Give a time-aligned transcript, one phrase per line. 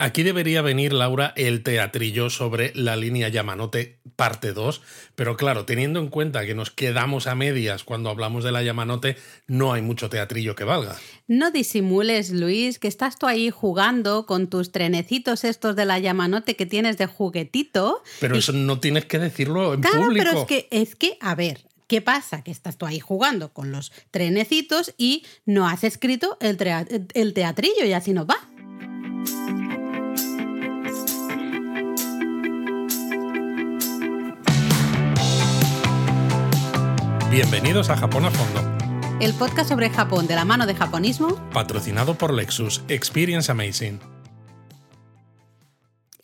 [0.00, 4.82] Aquí debería venir, Laura, el teatrillo sobre la línea Yamanote parte 2,
[5.14, 9.16] pero claro, teniendo en cuenta que nos quedamos a medias cuando hablamos de la Yamanote,
[9.46, 10.96] no hay mucho teatrillo que valga.
[11.28, 16.56] No disimules, Luis, que estás tú ahí jugando con tus trenecitos estos de la Yamanote
[16.56, 18.02] que tienes de juguetito.
[18.20, 20.24] Pero eso no tienes que decirlo en Claro, público.
[20.28, 22.42] pero es que, es que, a ver, ¿qué pasa?
[22.42, 26.58] Que estás tú ahí jugando con los trenecitos y no has escrito el,
[27.14, 28.36] el teatrillo y así no va.
[37.34, 38.60] Bienvenidos a Japón a Fondo,
[39.20, 41.34] El podcast sobre Japón de la mano de japonismo.
[41.52, 42.84] Patrocinado por Lexus.
[42.86, 44.13] Experience Amazing.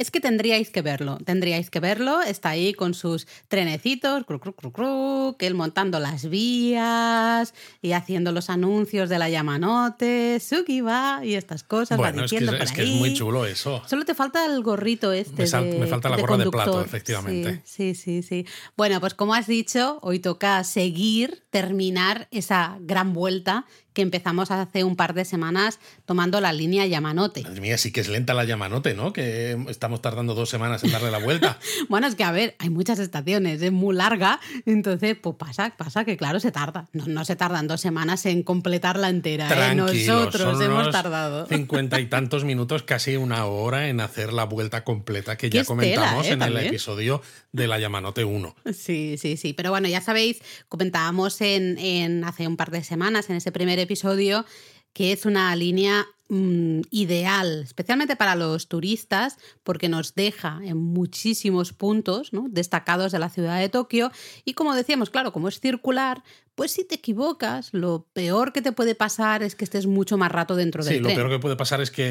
[0.01, 2.23] Es que tendríais que verlo, tendríais que verlo.
[2.23, 7.93] Está ahí con sus trenecitos, cru, cru, cru, cru, que él montando las vías y
[7.93, 11.99] haciendo los anuncios de la Yamanote, Suki va y estas cosas.
[11.99, 13.83] va Bueno, es que, diciendo es, que es muy chulo eso.
[13.87, 15.43] Solo te falta el gorrito este.
[15.43, 17.61] Me sal- de- me falta la gorra de plato, efectivamente.
[17.67, 18.47] Sí, sí, sí, sí.
[18.79, 24.85] Bueno, pues como has dicho, hoy toca seguir, terminar esa gran vuelta que empezamos hace
[24.85, 27.43] un par de semanas tomando la línea Yamanote.
[27.43, 29.13] Madre mía, sí que es lenta la Yamanote, ¿no?
[29.13, 31.59] Que estamos tardando dos semanas en darle la vuelta.
[31.89, 36.05] Bueno, es que a ver, hay muchas estaciones, es muy larga, entonces pues pasa, pasa
[36.05, 36.89] que claro, se tarda.
[36.93, 39.73] No, no se tardan dos semanas en completarla entera.
[39.73, 39.75] ¿eh?
[39.75, 41.47] Nosotros son hemos unos tardado.
[41.47, 45.61] Cincuenta y tantos minutos, casi una hora en hacer la vuelta completa que Qué ya
[45.63, 46.33] estela, comentamos ¿eh?
[46.33, 48.55] en el episodio de la Yamanote 1.
[48.73, 49.53] Sí, sí, sí.
[49.53, 53.80] Pero bueno, ya sabéis, comentábamos en, en hace un par de semanas, en ese primer
[53.83, 54.45] episodio,
[54.93, 61.73] que es una línea mm, ideal, especialmente para los turistas, porque nos deja en muchísimos
[61.73, 64.11] puntos destacados de la ciudad de Tokio.
[64.45, 66.23] Y como decíamos, claro, como es circular,
[66.61, 70.31] pues si te equivocas, lo peor que te puede pasar es que estés mucho más
[70.31, 71.17] rato dentro del Sí, lo tren.
[71.17, 72.03] peor que puede pasar es que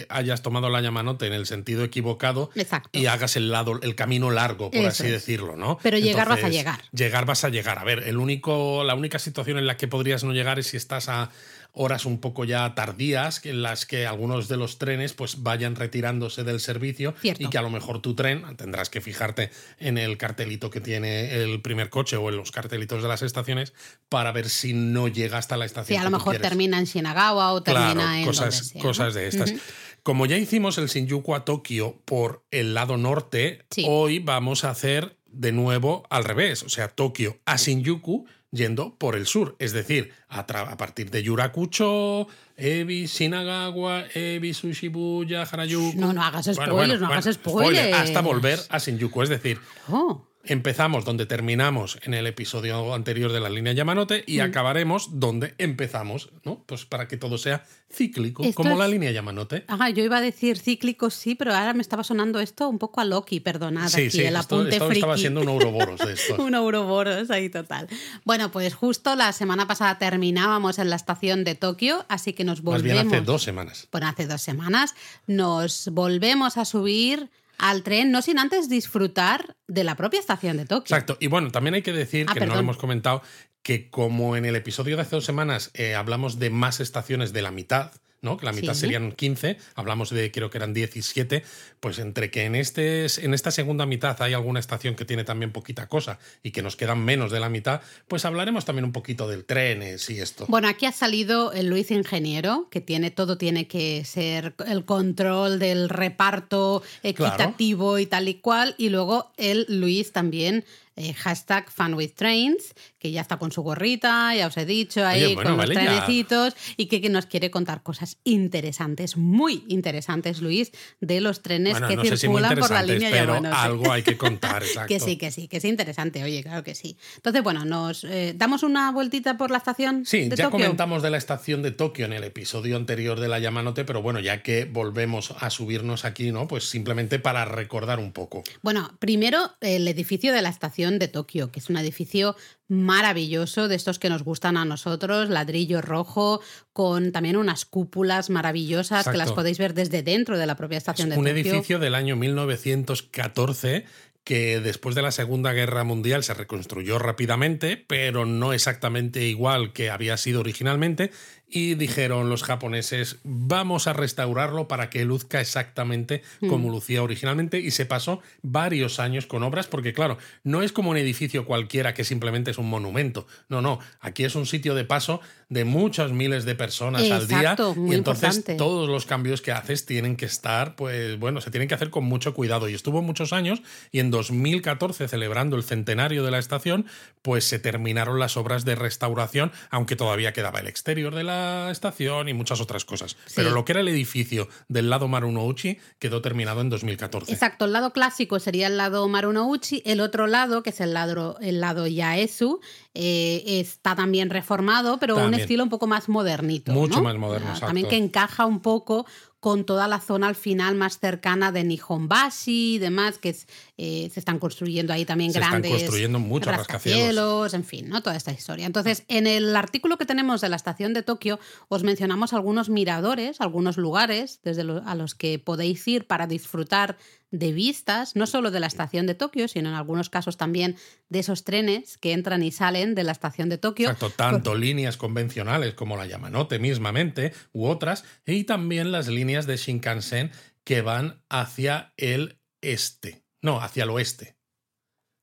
[0.00, 2.98] eh, hayas tomado la Yamanote en el sentido equivocado Exacto.
[2.98, 5.12] y hagas el lado, el camino largo, por Eso así es.
[5.12, 5.78] decirlo, ¿no?
[5.84, 6.80] Pero llegar vas a llegar.
[6.90, 7.78] Llegar vas a llegar.
[7.78, 10.76] A ver, el único, la única situación en la que podrías no llegar es si
[10.76, 11.30] estás a
[11.74, 16.44] horas un poco ya tardías, en las que algunos de los trenes pues vayan retirándose
[16.44, 17.42] del servicio Cierto.
[17.42, 21.34] y que a lo mejor tu tren tendrás que fijarte en el cartelito que tiene
[21.42, 23.72] el primer coche o en los cartelitos de las estaciones
[24.10, 25.96] para ver si no llega hasta la estación.
[25.96, 28.82] Sí, a lo mejor termina en Shinagawa o termina Claro, en cosas, sea, ¿no?
[28.88, 29.54] cosas de estas.
[30.02, 33.84] Como ya hicimos el Shinjuku a Tokio por el lado norte, Sí.
[33.88, 39.16] hoy vamos a hacer de nuevo al revés, o sea, Tokio a Shinjuku yendo por
[39.16, 45.98] el sur, es decir, a, a partir de Yurakucho, Ebi, Shinagawa, Ebi, Sushibuya, Harajuku.
[45.98, 47.94] No, no hagas spoilers, no hagas spoilers.
[47.94, 49.58] Hasta volver a Shinjuku, es decir,
[49.88, 50.22] Oh.
[50.44, 54.30] Empezamos donde terminamos en el episodio anterior de la línea Yamanote Mm.
[54.30, 56.64] y acabaremos donde empezamos, ¿no?
[56.66, 59.64] Pues para que todo sea cíclico, Esto como la línea Yamanote.
[59.68, 63.00] Ajá, yo iba a decir cíclico, sí, pero ahora me estaba sonando esto un poco
[63.00, 64.98] a Loki, perdonad Sí, aquí sí, el esto, apunte esto friki.
[64.98, 66.38] estaba siendo un Ouroboros de estos.
[66.40, 67.86] un Ouroboros ahí total.
[68.24, 72.58] Bueno, pues justo la semana pasada terminábamos en la estación de Tokio, así que nos
[72.64, 73.02] Más volvemos.
[73.04, 73.86] bien hace dos semanas.
[73.92, 74.94] Bueno, hace dos semanas
[75.28, 80.66] nos volvemos a subir al tren, no sin antes disfrutar de la propia estación de
[80.66, 80.94] Tokio.
[80.94, 81.16] Exacto.
[81.20, 83.22] Y bueno, también hay que decir, Ah, que no lo hemos comentado,
[83.62, 87.42] que como en el episodio de hace dos semanas eh, hablamos de más estaciones de
[87.42, 87.92] la mitad,
[88.22, 88.36] ¿no?
[88.36, 88.80] Que la mitad Sí.
[88.80, 91.42] serían 15, hablamos de creo que eran 17,
[91.80, 95.50] pues entre que en, este, en esta segunda mitad hay alguna estación que tiene también
[95.52, 99.28] poquita cosa y que nos quedan menos de la mitad, pues hablaremos también un poquito
[99.28, 100.46] del trenes y esto.
[100.48, 105.58] Bueno, aquí ha salido el Luis Ingeniero, que tiene todo tiene que ser el control
[105.58, 108.74] del reparto equitativo y tal y cual.
[108.78, 113.62] Y luego el Luis también, eh, hashtag Fun with Trains, que ya está con su
[113.62, 115.90] gorrita, ya os he dicho, ahí Oye, bueno, con vale, los ya.
[115.90, 120.70] trenecitos, y que, que nos quiere contar cosas interesantes, muy interesantes, Luis,
[121.00, 124.16] de los trenes Bueno, que no si circulan por la línea pero algo hay que
[124.16, 124.86] contar, exacto.
[124.86, 126.96] Que sí, que sí, que es interesante, oye, claro que sí.
[127.16, 130.06] Entonces, bueno, nos eh, damos una vueltita por la estación.
[130.06, 130.60] Sí, de ya Tokio?
[130.60, 134.20] comentamos de la estación de Tokio en el episodio anterior de la Yamanote, pero bueno,
[134.20, 136.46] ya que volvemos a subirnos aquí, ¿no?
[136.46, 138.44] Pues simplemente para recordar un poco.
[138.62, 142.36] Bueno, primero el edificio de la estación de Tokio, que es un edificio
[142.72, 146.40] maravilloso, de estos que nos gustan a nosotros, ladrillo rojo,
[146.72, 151.10] con también unas cúpulas maravillosas que las podéis ver desde dentro de la propia estación
[151.10, 151.40] de un Tokio.
[151.40, 153.84] edificio del año 1914
[154.24, 159.90] que después de la Segunda Guerra Mundial se reconstruyó rápidamente, pero no exactamente igual que
[159.90, 161.10] había sido originalmente,
[161.52, 167.70] y dijeron los japoneses, vamos a restaurarlo para que luzca exactamente como lucía originalmente, y
[167.70, 172.04] se pasó varios años con obras, porque claro, no es como un edificio cualquiera que
[172.04, 175.20] simplemente es un monumento, no, no, aquí es un sitio de paso
[175.52, 177.54] de muchos miles de personas al día.
[177.88, 181.74] y entonces todos los cambios que haces tienen que estar, pues bueno, se tienen que
[181.74, 182.70] hacer con mucho cuidado.
[182.70, 183.60] Y estuvo muchos años
[183.90, 186.86] y en 2014, celebrando el centenario de la estación,
[187.20, 192.30] pues se terminaron las obras de restauración, aunque todavía quedaba el exterior de la estación
[192.30, 193.18] y muchas otras cosas.
[193.36, 197.30] Pero lo que era el edificio del lado Marunouchi quedó terminado en 2014.
[197.30, 201.36] Exacto, el lado clásico sería el lado Marunouchi, el otro lado, que es el lado,
[201.42, 202.60] el lado Yaesu,
[202.94, 206.72] eh, está también reformado, pero un estilo un poco más modernito.
[206.72, 209.06] Mucho más moderno, ah, También que encaja un poco
[209.40, 213.34] con toda la zona al final más cercana de Nihonbashi y demás, que
[213.78, 215.70] eh, se están construyendo ahí también grandes.
[215.70, 217.54] Están construyendo muchos rascacielos.
[217.54, 218.02] En fin, ¿no?
[218.02, 218.66] toda esta historia.
[218.66, 223.40] Entonces, en el artículo que tenemos de la estación de Tokio, os mencionamos algunos miradores,
[223.40, 226.98] algunos lugares desde a los que podéis ir para disfrutar
[227.30, 230.76] de vistas, no solo de la estación de Tokio, sino en algunos casos también
[231.08, 233.90] de esos trenes que entran y salen de la estación de Tokio.
[233.90, 239.56] Exacto, tanto líneas convencionales como la Yamanote mismamente u otras, y también las líneas de
[239.56, 240.30] Shinkansen
[240.62, 244.36] que van hacia el este, no, hacia el oeste.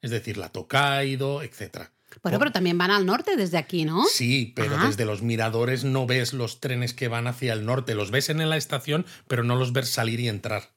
[0.02, 1.90] Es decir, la Tokaido, etc.
[2.24, 4.06] Bueno, pero también van al norte desde aquí, ¿no?
[4.06, 7.96] Sí, pero desde los miradores no ves los trenes que van hacia el norte.
[7.96, 10.72] Los ves en la estación, pero no los ves salir y entrar.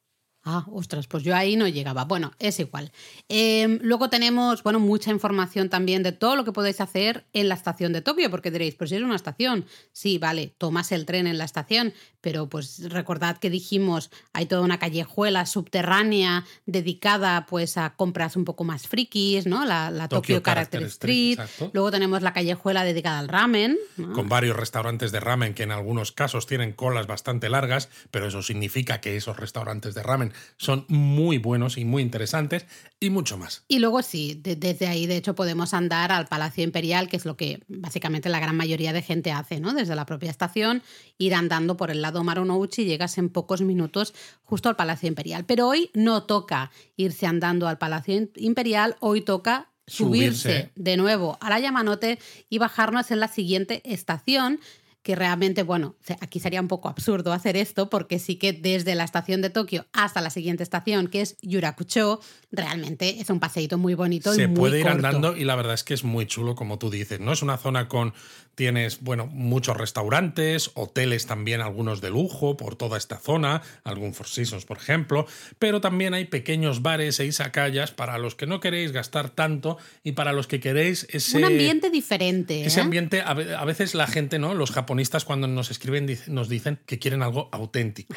[0.45, 2.05] Ah, ostras, pues yo ahí no llegaba.
[2.05, 2.91] Bueno, es igual.
[3.29, 7.55] Em, luego tenemos, bueno, mucha información también de todo lo que podéis hacer en la
[7.55, 11.29] estación de Tokio, porque diréis, pues si es una estación, sí, vale, tomas el tren
[11.29, 17.77] en la estación, pero pues recordad que dijimos, hay toda una callejuela subterránea dedicada pues
[17.77, 19.65] a compras un poco más frikis, ¿no?
[19.65, 21.39] La, Tokyo, Character, Street.
[21.73, 23.79] luego tenemos la callejuela dedicada al ramen.
[24.13, 28.43] Con varios restaurantes de ramen que en algunos casos tienen colas bastante largas, pero eso
[28.43, 32.67] significa que esos restaurantes de ramen son muy buenos y muy interesantes
[33.01, 33.65] y mucho más.
[33.69, 37.37] Y luego sí, desde ahí de hecho podemos andar al Palacio Imperial, que es lo
[37.37, 39.75] que básicamente la gran mayoría de gente hace, ¿no?
[39.75, 40.83] Desde la propia estación,
[41.19, 45.45] ir andando por el lado Marunouchi y llegas en pocos minutos justo al Palacio Imperial.
[45.45, 51.51] Pero hoy no toca irse andando al Palacio Imperial, hoy toca subirse, de nuevo a
[51.51, 52.19] la Yamanote
[52.49, 54.61] y bajarnos en la siguiente estación,
[55.03, 59.05] que realmente, bueno, aquí sería un poco absurdo hacer esto porque sí que desde la
[59.05, 62.21] estación de Tokio hasta la siguiente estación, que es Yurakucho,
[62.53, 64.33] realmente es un paseíto muy bonito.
[64.33, 66.79] Se y muy puede ir andando y la verdad es que es muy chulo, como
[66.79, 67.33] tú dices, ¿no?
[67.33, 68.13] Es una zona con
[68.55, 74.29] Tienes, bueno, muchos restaurantes, hoteles también, algunos de lujo por toda esta zona, algún Four
[74.29, 75.27] Seasons, por ejemplo,
[75.59, 80.13] pero también hay pequeños bares e isakayas para los que no queréis gastar tanto y
[80.13, 81.39] para los que queréis ese...
[81.39, 82.67] Un ambiente diferente.
[82.67, 82.83] Ese ¿eh?
[82.83, 84.53] ambiente, a veces la gente, ¿no?
[84.53, 88.15] Los japonistas cuando nos escriben nos dicen que quieren algo auténtico,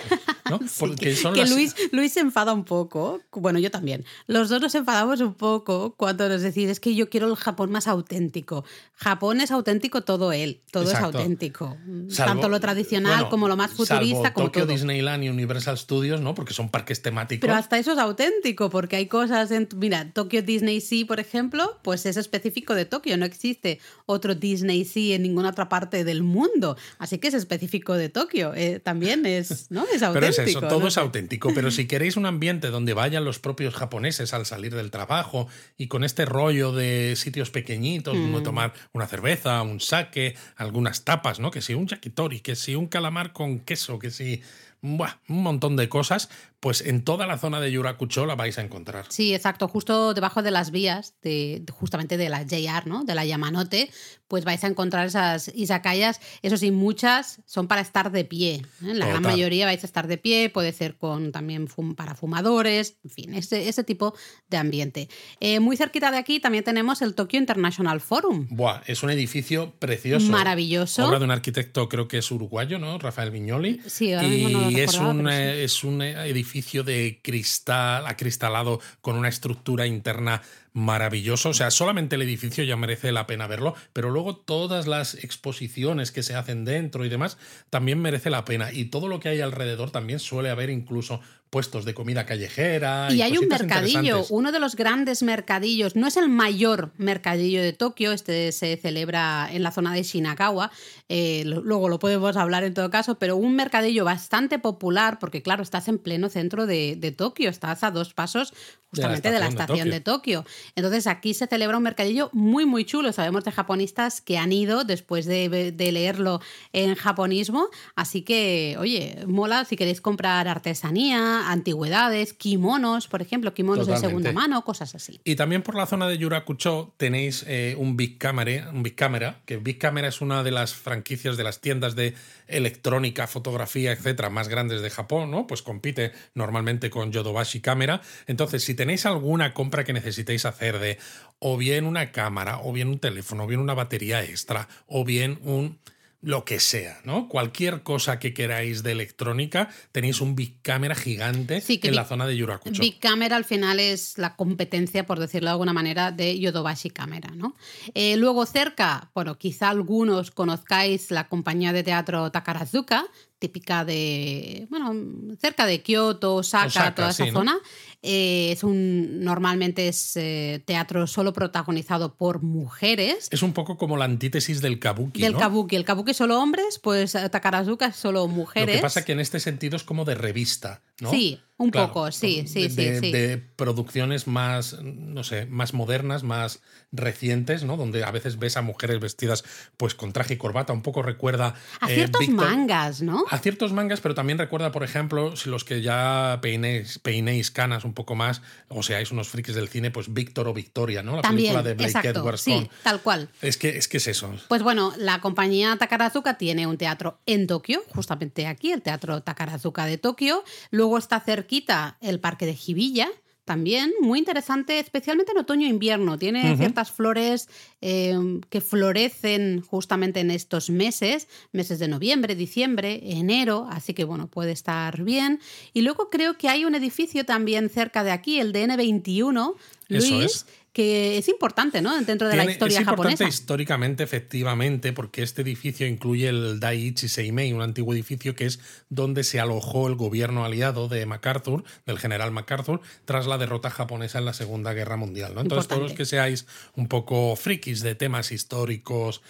[0.49, 0.59] ¿no?
[0.79, 4.03] Porque son que Luis, Luis se enfada un poco, bueno, yo también.
[4.27, 7.71] Los dos nos enfadamos un poco cuando nos decís, es que yo quiero el Japón
[7.71, 8.65] más auténtico.
[8.95, 11.77] Japón es auténtico todo él, todo es auténtico.
[12.15, 14.33] Tanto lo tradicional como lo más futurista.
[14.33, 16.35] como Tokyo Disneyland y Universal Studios, ¿no?
[16.35, 17.41] Porque son parques temáticos.
[17.41, 19.69] Pero hasta eso es auténtico, porque hay cosas en.
[19.77, 23.17] Mira, Tokyo Disney Sea, por ejemplo, pues es específico de Tokio.
[23.17, 26.64] No existe otro Disney Sea en ninguna otra parte del mundo.
[26.97, 28.53] Así que es específico de Tokio.
[28.55, 29.85] Eh, también es, ¿no?
[29.93, 30.13] es auténtico.
[30.13, 31.53] Pero es eso, todo es auténtico.
[31.53, 35.47] Pero si queréis un ambiente donde vayan los propios japoneses al salir del trabajo
[35.77, 38.43] y con este rollo de sitios pequeñitos, mm.
[38.43, 41.51] tomar una cerveza, un saque que algunas tapas, ¿no?
[41.51, 44.41] Que si un yakitori, que si un calamar con queso, que si
[44.81, 46.29] un montón de cosas,
[46.65, 49.05] pues en toda la zona de Yurakucho la vais a encontrar.
[49.09, 53.03] Sí, exacto, justo debajo de las vías, de, justamente de la JR, ¿no?
[53.03, 53.91] De la Yamanote,
[54.27, 56.19] pues vais a encontrar esas izakayas.
[56.41, 58.65] Eso sí, muchas son para estar de pie.
[58.83, 58.95] ¿eh?
[58.95, 63.11] La gran mayoría vais a estar de pie, puede ser con también para fumadores, en
[63.11, 64.15] fin, ese, ese tipo
[64.49, 65.07] de ambiente.
[65.41, 68.47] Eh, muy cerquita de aquí también tenemos el Tokyo International Forum.
[68.49, 70.31] Buah, es un edificio precioso.
[70.31, 71.05] Maravilloso.
[71.07, 72.97] Obra de un arquitecto, creo que es uruguayo, ¿no?
[72.97, 73.81] Rafael Viñoli.
[73.85, 79.17] Sí, ahora mismo no y es un, eh, es un edificio de cristal acristalado con
[79.17, 80.41] una estructura interna
[80.75, 81.49] maravilloso.
[81.49, 86.11] O sea, solamente el edificio ya merece la pena verlo, pero luego todas las exposiciones
[86.11, 87.37] que se hacen dentro y demás
[87.69, 88.71] también merece la pena.
[88.71, 93.07] Y todo lo que hay alrededor también suele haber incluso puestos de comida callejera.
[93.11, 97.71] Y, hay un mercadillo, uno de los grandes mercadillos, no es el mayor mercadillo de
[97.71, 100.71] Tokio, este se celebra en la zona de Shinagawa,
[101.07, 105.61] eh, luego lo podemos hablar en todo caso, pero un mercadillo bastante popular, porque claro,
[105.61, 108.53] estás en pleno centro de, Tokio, estás a dos pasos
[108.89, 110.45] justamente de la estación, de, Tokio.
[110.75, 113.11] Entonces aquí se celebra un mercadillo muy, muy chulo.
[113.11, 119.17] Sabemos de japonistas que han ido después de, de leerlo en japonismo, así que, oye,
[119.27, 125.19] mola si queréis comprar artesanía antigüedades, kimonos, por ejemplo, kimonos de segunda mano, cosas así.
[125.23, 129.41] Y también por la zona de Yurakucho tenéis eh, un Big Camera, un Big Camera,
[129.45, 132.13] que Big Camera es una de las franquicias de las tiendas de
[132.47, 135.45] electrónica, fotografía, etcétera, más grandes de Japón, ¿no?
[135.45, 138.01] Pues compite normalmente con Yodobashi Camera.
[138.27, 140.97] Entonces, si tenéis alguna compra que necesitéis hacer de
[141.39, 145.37] o bien una cámara, o bien un teléfono, o bien una batería extra, o bien
[145.43, 145.79] un
[146.25, 147.29] lo que sea, ¿no?
[147.29, 152.35] Cualquier cosa que queráis de electrónica, tenéis un Big Camera gigante en la zona de
[152.35, 152.81] Yurakucho.
[152.81, 157.29] Big Camera al final es la competencia, por decirlo de alguna manera, de Yodobashi Camera,
[157.35, 157.55] ¿no?
[157.93, 163.05] Eh, luego cerca, bueno, quizá algunos conozcáis la compañía de teatro Takarazuka,
[163.45, 164.91] típica de, bueno,
[165.39, 167.59] cerca de Kioto, Osaka, toda esa zona.
[168.01, 173.27] Eh, es un, normalmente es eh, teatro solo protagonizado por mujeres.
[173.29, 175.21] Es un poco como la antítesis del kabuki.
[175.21, 175.75] Del kabuki.
[175.75, 178.77] El kabuki es solo hombres, pues Takarazuka es solo mujeres.
[178.77, 181.11] Lo que pasa que en este sentido es como de revista, ¿no?
[181.11, 183.11] Sí, un poco, sí, sí, sí, sí.
[183.11, 187.77] De producciones más, no sé, más modernas, más recientes, ¿no?
[187.77, 189.45] Donde a veces ves a mujeres vestidas
[189.77, 191.55] pues con traje y corbata, un poco recuerda...
[191.79, 193.23] A eh, ciertos mangas, ¿no?
[193.29, 197.85] A ciertos mangas, pero también recuerda, por ejemplo, si los que ya peinéis, peinéis canas
[197.85, 201.15] un poco más, o seáis unos frikis del cine, pues Víctor o Victoria, ¿no?
[201.15, 202.41] La película de Blake Edwards.
[202.41, 203.29] Sí, tal cual.
[203.41, 204.33] Es que, es que es eso.
[204.49, 209.85] Pues bueno, la compañía Takarazuka tiene un teatro en Tokio, justamente aquí, el Teatro Takarazuka
[209.85, 210.43] de Tokio.
[210.71, 211.15] Luego está
[211.45, 213.09] cerquita el Parque de Jibilla,
[213.43, 216.17] también muy interesante, especialmente en otoño e invierno.
[216.17, 217.47] Tiene ciertas flores
[217.79, 224.27] em, que florecen justamente en estos meses, meses de noviembre, diciembre, enero, así que bueno,
[224.27, 225.39] puede estar bien.
[225.73, 229.53] Y luego creo que hay un edificio también cerca de aquí, el DN21,
[229.89, 231.97] Luis, que es importante, ¿no?
[232.01, 233.13] Dentro de la historia es japonesa.
[233.13, 238.59] importante históricamente, efectivamente, porque este edificio incluye el Daiichi Seimei, un antiguo edificio que es
[238.89, 244.19] donde se alojó el gobierno aliado de MacArthur, del general MacArthur, tras la derrota japonesa
[244.19, 245.33] en la Segunda Guerra Mundial.
[245.33, 245.39] ¿no?
[245.39, 249.21] Entonces, todos los que seáis un poco frikis de temas históricos,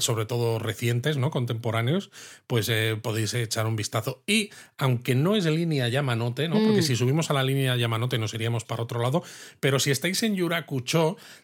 [0.00, 1.30] sobre todo recientes, ¿no?
[1.30, 2.10] Contemporáneos,
[2.46, 4.22] pues eh, podéis echar un vistazo.
[4.26, 6.54] Y aunque no es línea Yamanote, ¿no?
[6.54, 6.84] Porque mm.
[6.84, 9.22] si subimos a la línea Yamanote nos iríamos para otro lado,
[9.60, 10.93] pero si estáis en Yurakucho,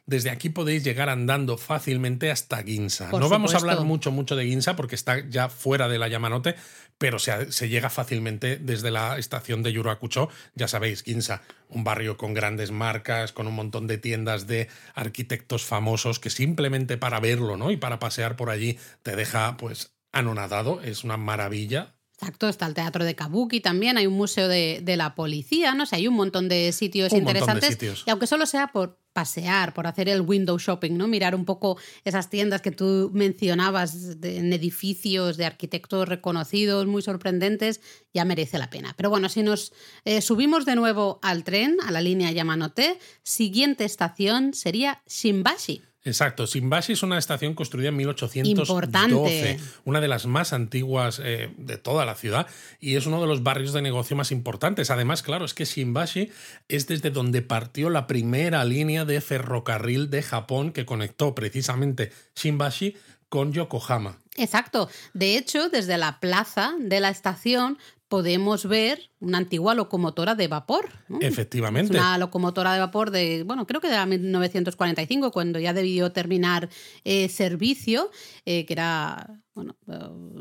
[0.07, 3.11] desde aquí podéis llegar andando fácilmente hasta Ginza.
[3.11, 6.57] no vamos a hablar mucho, mucho de Ginza porque está ya fuera de la Yamanote,
[6.99, 10.29] pero se, se llega fácilmente desde la estación de Yurakucho.
[10.55, 15.65] Ya sabéis, Ginza, un barrio con grandes marcas, con un montón de tiendas de arquitectos
[15.65, 17.71] famosos que simplemente para verlo, ¿no?
[17.71, 20.81] Y para pasear por allí te deja, pues, anonadado.
[20.83, 25.15] Es una maravilla Exacto, está el Teatro de Kabuki también, hay un museo de, la
[25.15, 27.79] policía, no sé, hay un montón de sitios interesantes.
[28.07, 31.09] Y aunque solo sea por pasear, por hacer el window shopping, ¿no?
[31.09, 37.81] Mirar un poco esas tiendas que tú mencionabas en edificios de arquitectos reconocidos, muy sorprendentes,
[38.15, 38.95] ya merece la pena.
[38.97, 39.73] Pero bueno, si nos
[40.05, 45.90] eh, subimos de nuevo al tren, a la línea Yamanote, siguiente estación sería Shimbashi.
[46.03, 46.47] Exacto.
[46.47, 52.07] Shimbashi es una estación construida en 1812, una de las más antiguas eh, de toda
[52.07, 52.47] la ciudad
[52.81, 54.91] y es uno de los barrios de negocio más importantes.
[54.91, 56.31] Además, claro, es que Shimbashi
[56.69, 62.97] es desde donde partió la primera línea de ferrocarril de Japón que conectó precisamente Shimbashi
[63.29, 64.19] con Yokohama.
[64.37, 64.89] Exacto.
[65.13, 67.79] De hecho, desde la plaza de la estación
[68.09, 70.89] podemos ver una antigua locomotora de vapor.
[71.21, 71.93] Efectivamente.
[71.93, 76.69] una locomotora de vapor de, bueno, creo que de 1945, cuando ya debió terminar
[77.05, 78.11] eh, servicio,
[78.47, 79.99] eh, que era, bueno, eh,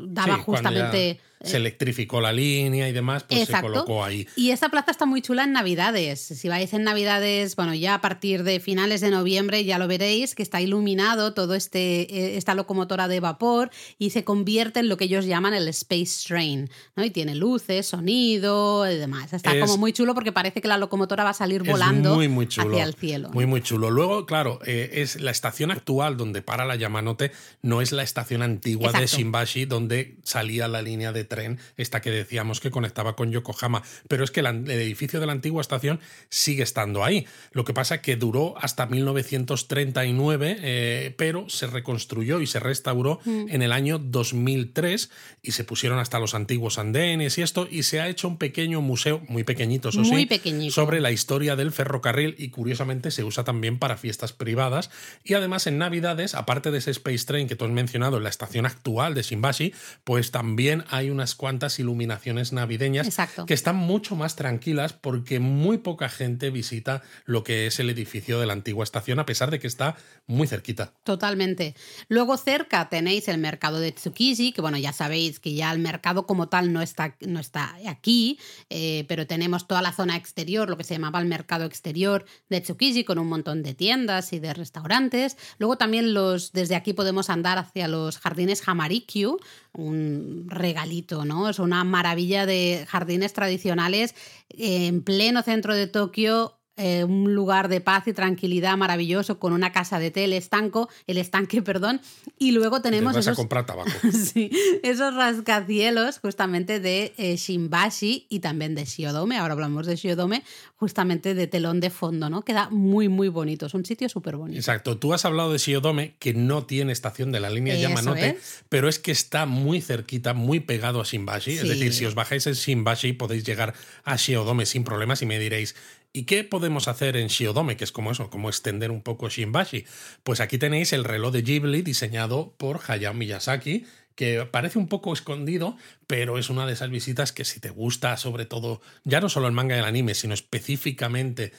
[0.08, 4.26] daba justamente se electrificó la línea y demás, pues se colocó ahí.
[4.36, 6.20] Y esta plaza está muy chula en Navidades.
[6.20, 10.34] Si vais en Navidades, bueno, ya a partir de finales de noviembre ya lo veréis,
[10.34, 15.04] que está iluminado todo este esta locomotora de vapor y se convierte en lo que
[15.04, 17.04] ellos llaman el Space Train, ¿no?
[17.04, 19.32] Y tiene luces, sonido y demás.
[19.32, 22.46] Está como muy chulo porque parece que la locomotora va a salir volando muy, muy
[22.46, 23.30] chulo, hacia el cielo.
[23.30, 23.90] Muy, muy chulo.
[23.90, 28.42] Luego, claro, eh, es la estación actual donde para la Yamanote, no es la estación
[28.42, 33.30] antigua de Shimbashi donde salía la línea de tren, esta que decíamos que conectaba con
[33.30, 33.82] Yokohama.
[34.08, 37.26] Pero es que el edificio de la antigua estación sigue estando ahí.
[37.52, 43.20] Lo que pasa es que duró hasta 1939, eh, pero se reconstruyó y se restauró
[43.24, 43.46] mm.
[43.48, 45.10] en el año 2003
[45.42, 48.59] y se pusieron hasta los antiguos andenes y esto, y se ha hecho un pequeño
[48.68, 53.44] museo, muy pequeñito, eso muy sí, sobre la historia del ferrocarril y curiosamente se usa
[53.44, 54.90] también para fiestas privadas.
[55.24, 58.28] Y además en Navidades, aparte de ese Space Train que tú has mencionado en la
[58.28, 59.74] estación actual de Shimbashi,
[60.04, 63.08] pues también hay unas cuantas iluminaciones navideñas
[63.46, 68.40] que están mucho más tranquilas porque muy poca gente visita lo que es el edificio
[68.40, 70.92] de la antigua estación, a pesar de que está muy cerquita.
[71.04, 71.74] Totalmente.
[72.08, 76.26] Luego cerca tenéis el mercado de Tsukiji, que bueno, ya sabéis que ya el mercado
[76.26, 78.38] como tal no está, no está aquí,
[78.68, 82.60] eh, pero tenemos toda la zona exterior, lo que se llamaba el mercado exterior de
[82.60, 85.36] Tsukiji, con un montón de tiendas y de restaurantes.
[85.58, 89.38] Luego también los, desde aquí podemos andar hacia los jardines Hamarikyu,
[89.72, 91.48] un regalito, ¿no?
[91.48, 94.14] Es una maravilla de jardines tradicionales
[94.50, 99.70] en pleno centro de Tokio eh, un lugar de paz y tranquilidad maravilloso con una
[99.70, 102.00] casa de té, el estanco, el estanque, perdón,
[102.38, 103.90] y luego tenemos Te vas esos, a comprar tabaco.
[104.12, 104.50] sí,
[104.82, 110.42] esos rascacielos justamente de eh, Shimbashi y también de Shiodome, ahora hablamos de Shiodome,
[110.76, 112.42] justamente de telón de fondo, ¿no?
[112.42, 114.58] Queda muy, muy bonito, es un sitio súper bonito.
[114.58, 118.28] Exacto, tú has hablado de Shiodome, que no tiene estación de la línea Eso Yamanote,
[118.30, 118.64] es.
[118.68, 121.52] pero es que está muy cerquita, muy pegado a Shimbashi.
[121.52, 121.68] Es Sí.
[121.68, 125.74] decir, si os bajáis en Shimbashi podéis llegar a Shiodome sin problemas y me diréis,
[126.12, 127.76] ¿y qué podemos hacer en Shiodome?
[127.76, 129.84] Que es como eso, como extender un poco Shimbashi.
[130.22, 135.12] Pues aquí tenéis el reloj de Ghibli diseñado por Hayao Miyazaki, que parece un poco
[135.12, 135.76] escondido,
[136.10, 139.46] pero es una de esas visitas que si te gusta, sobre todo, ya no solo
[139.46, 141.52] el manga y el anime, sino específicamente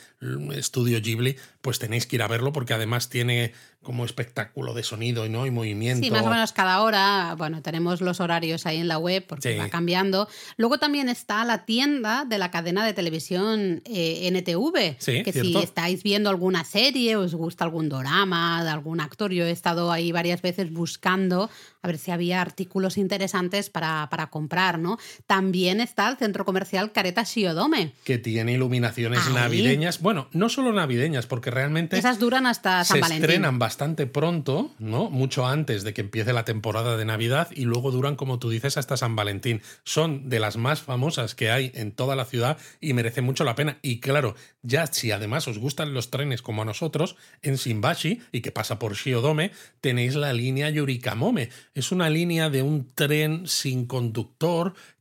[0.54, 5.26] estudio Ghibli, pues tenéis que ir a verlo porque además tiene como espectáculo de sonido
[5.26, 6.04] y no y movimiento.
[6.04, 9.54] Sí, más o menos cada hora, bueno, tenemos los horarios ahí en la web porque
[9.54, 9.58] Sí.
[9.58, 10.28] va cambiando.
[10.58, 15.58] Luego también está la tienda de la cadena de televisión eh, NTV, Sí, que si
[15.58, 20.12] estáis viendo alguna serie, os gusta algún drama de algún actor, yo he estado ahí
[20.12, 21.50] varias veces buscando
[21.82, 24.41] a ver si había artículos interesantes para, para comprar,
[24.80, 24.98] ¿no?
[25.28, 27.94] También está el centro comercial Careta Shiodome.
[28.04, 29.34] que tiene iluminaciones Ahí.
[29.34, 30.00] navideñas.
[30.02, 33.24] Bueno, no solo navideñas, porque realmente Esas duran hasta se San Valentín.
[33.24, 35.10] estrenan bastante pronto, ¿no?
[35.10, 38.78] Mucho antes de que empiece la temporada de Navidad y luego duran, como tú dices,
[38.78, 39.62] hasta San Valentín.
[39.84, 43.56] Son de las más famosas que hay en toda la ciudad y merece mucho la
[43.56, 43.78] pena.
[43.82, 48.42] Y claro, ya si además os gustan los trenes como a nosotros, en Shimbashi y
[48.42, 51.50] que pasa por Shiodome, tenéis la línea Yurikamome.
[51.74, 54.31] Es una línea de un tren sin conductor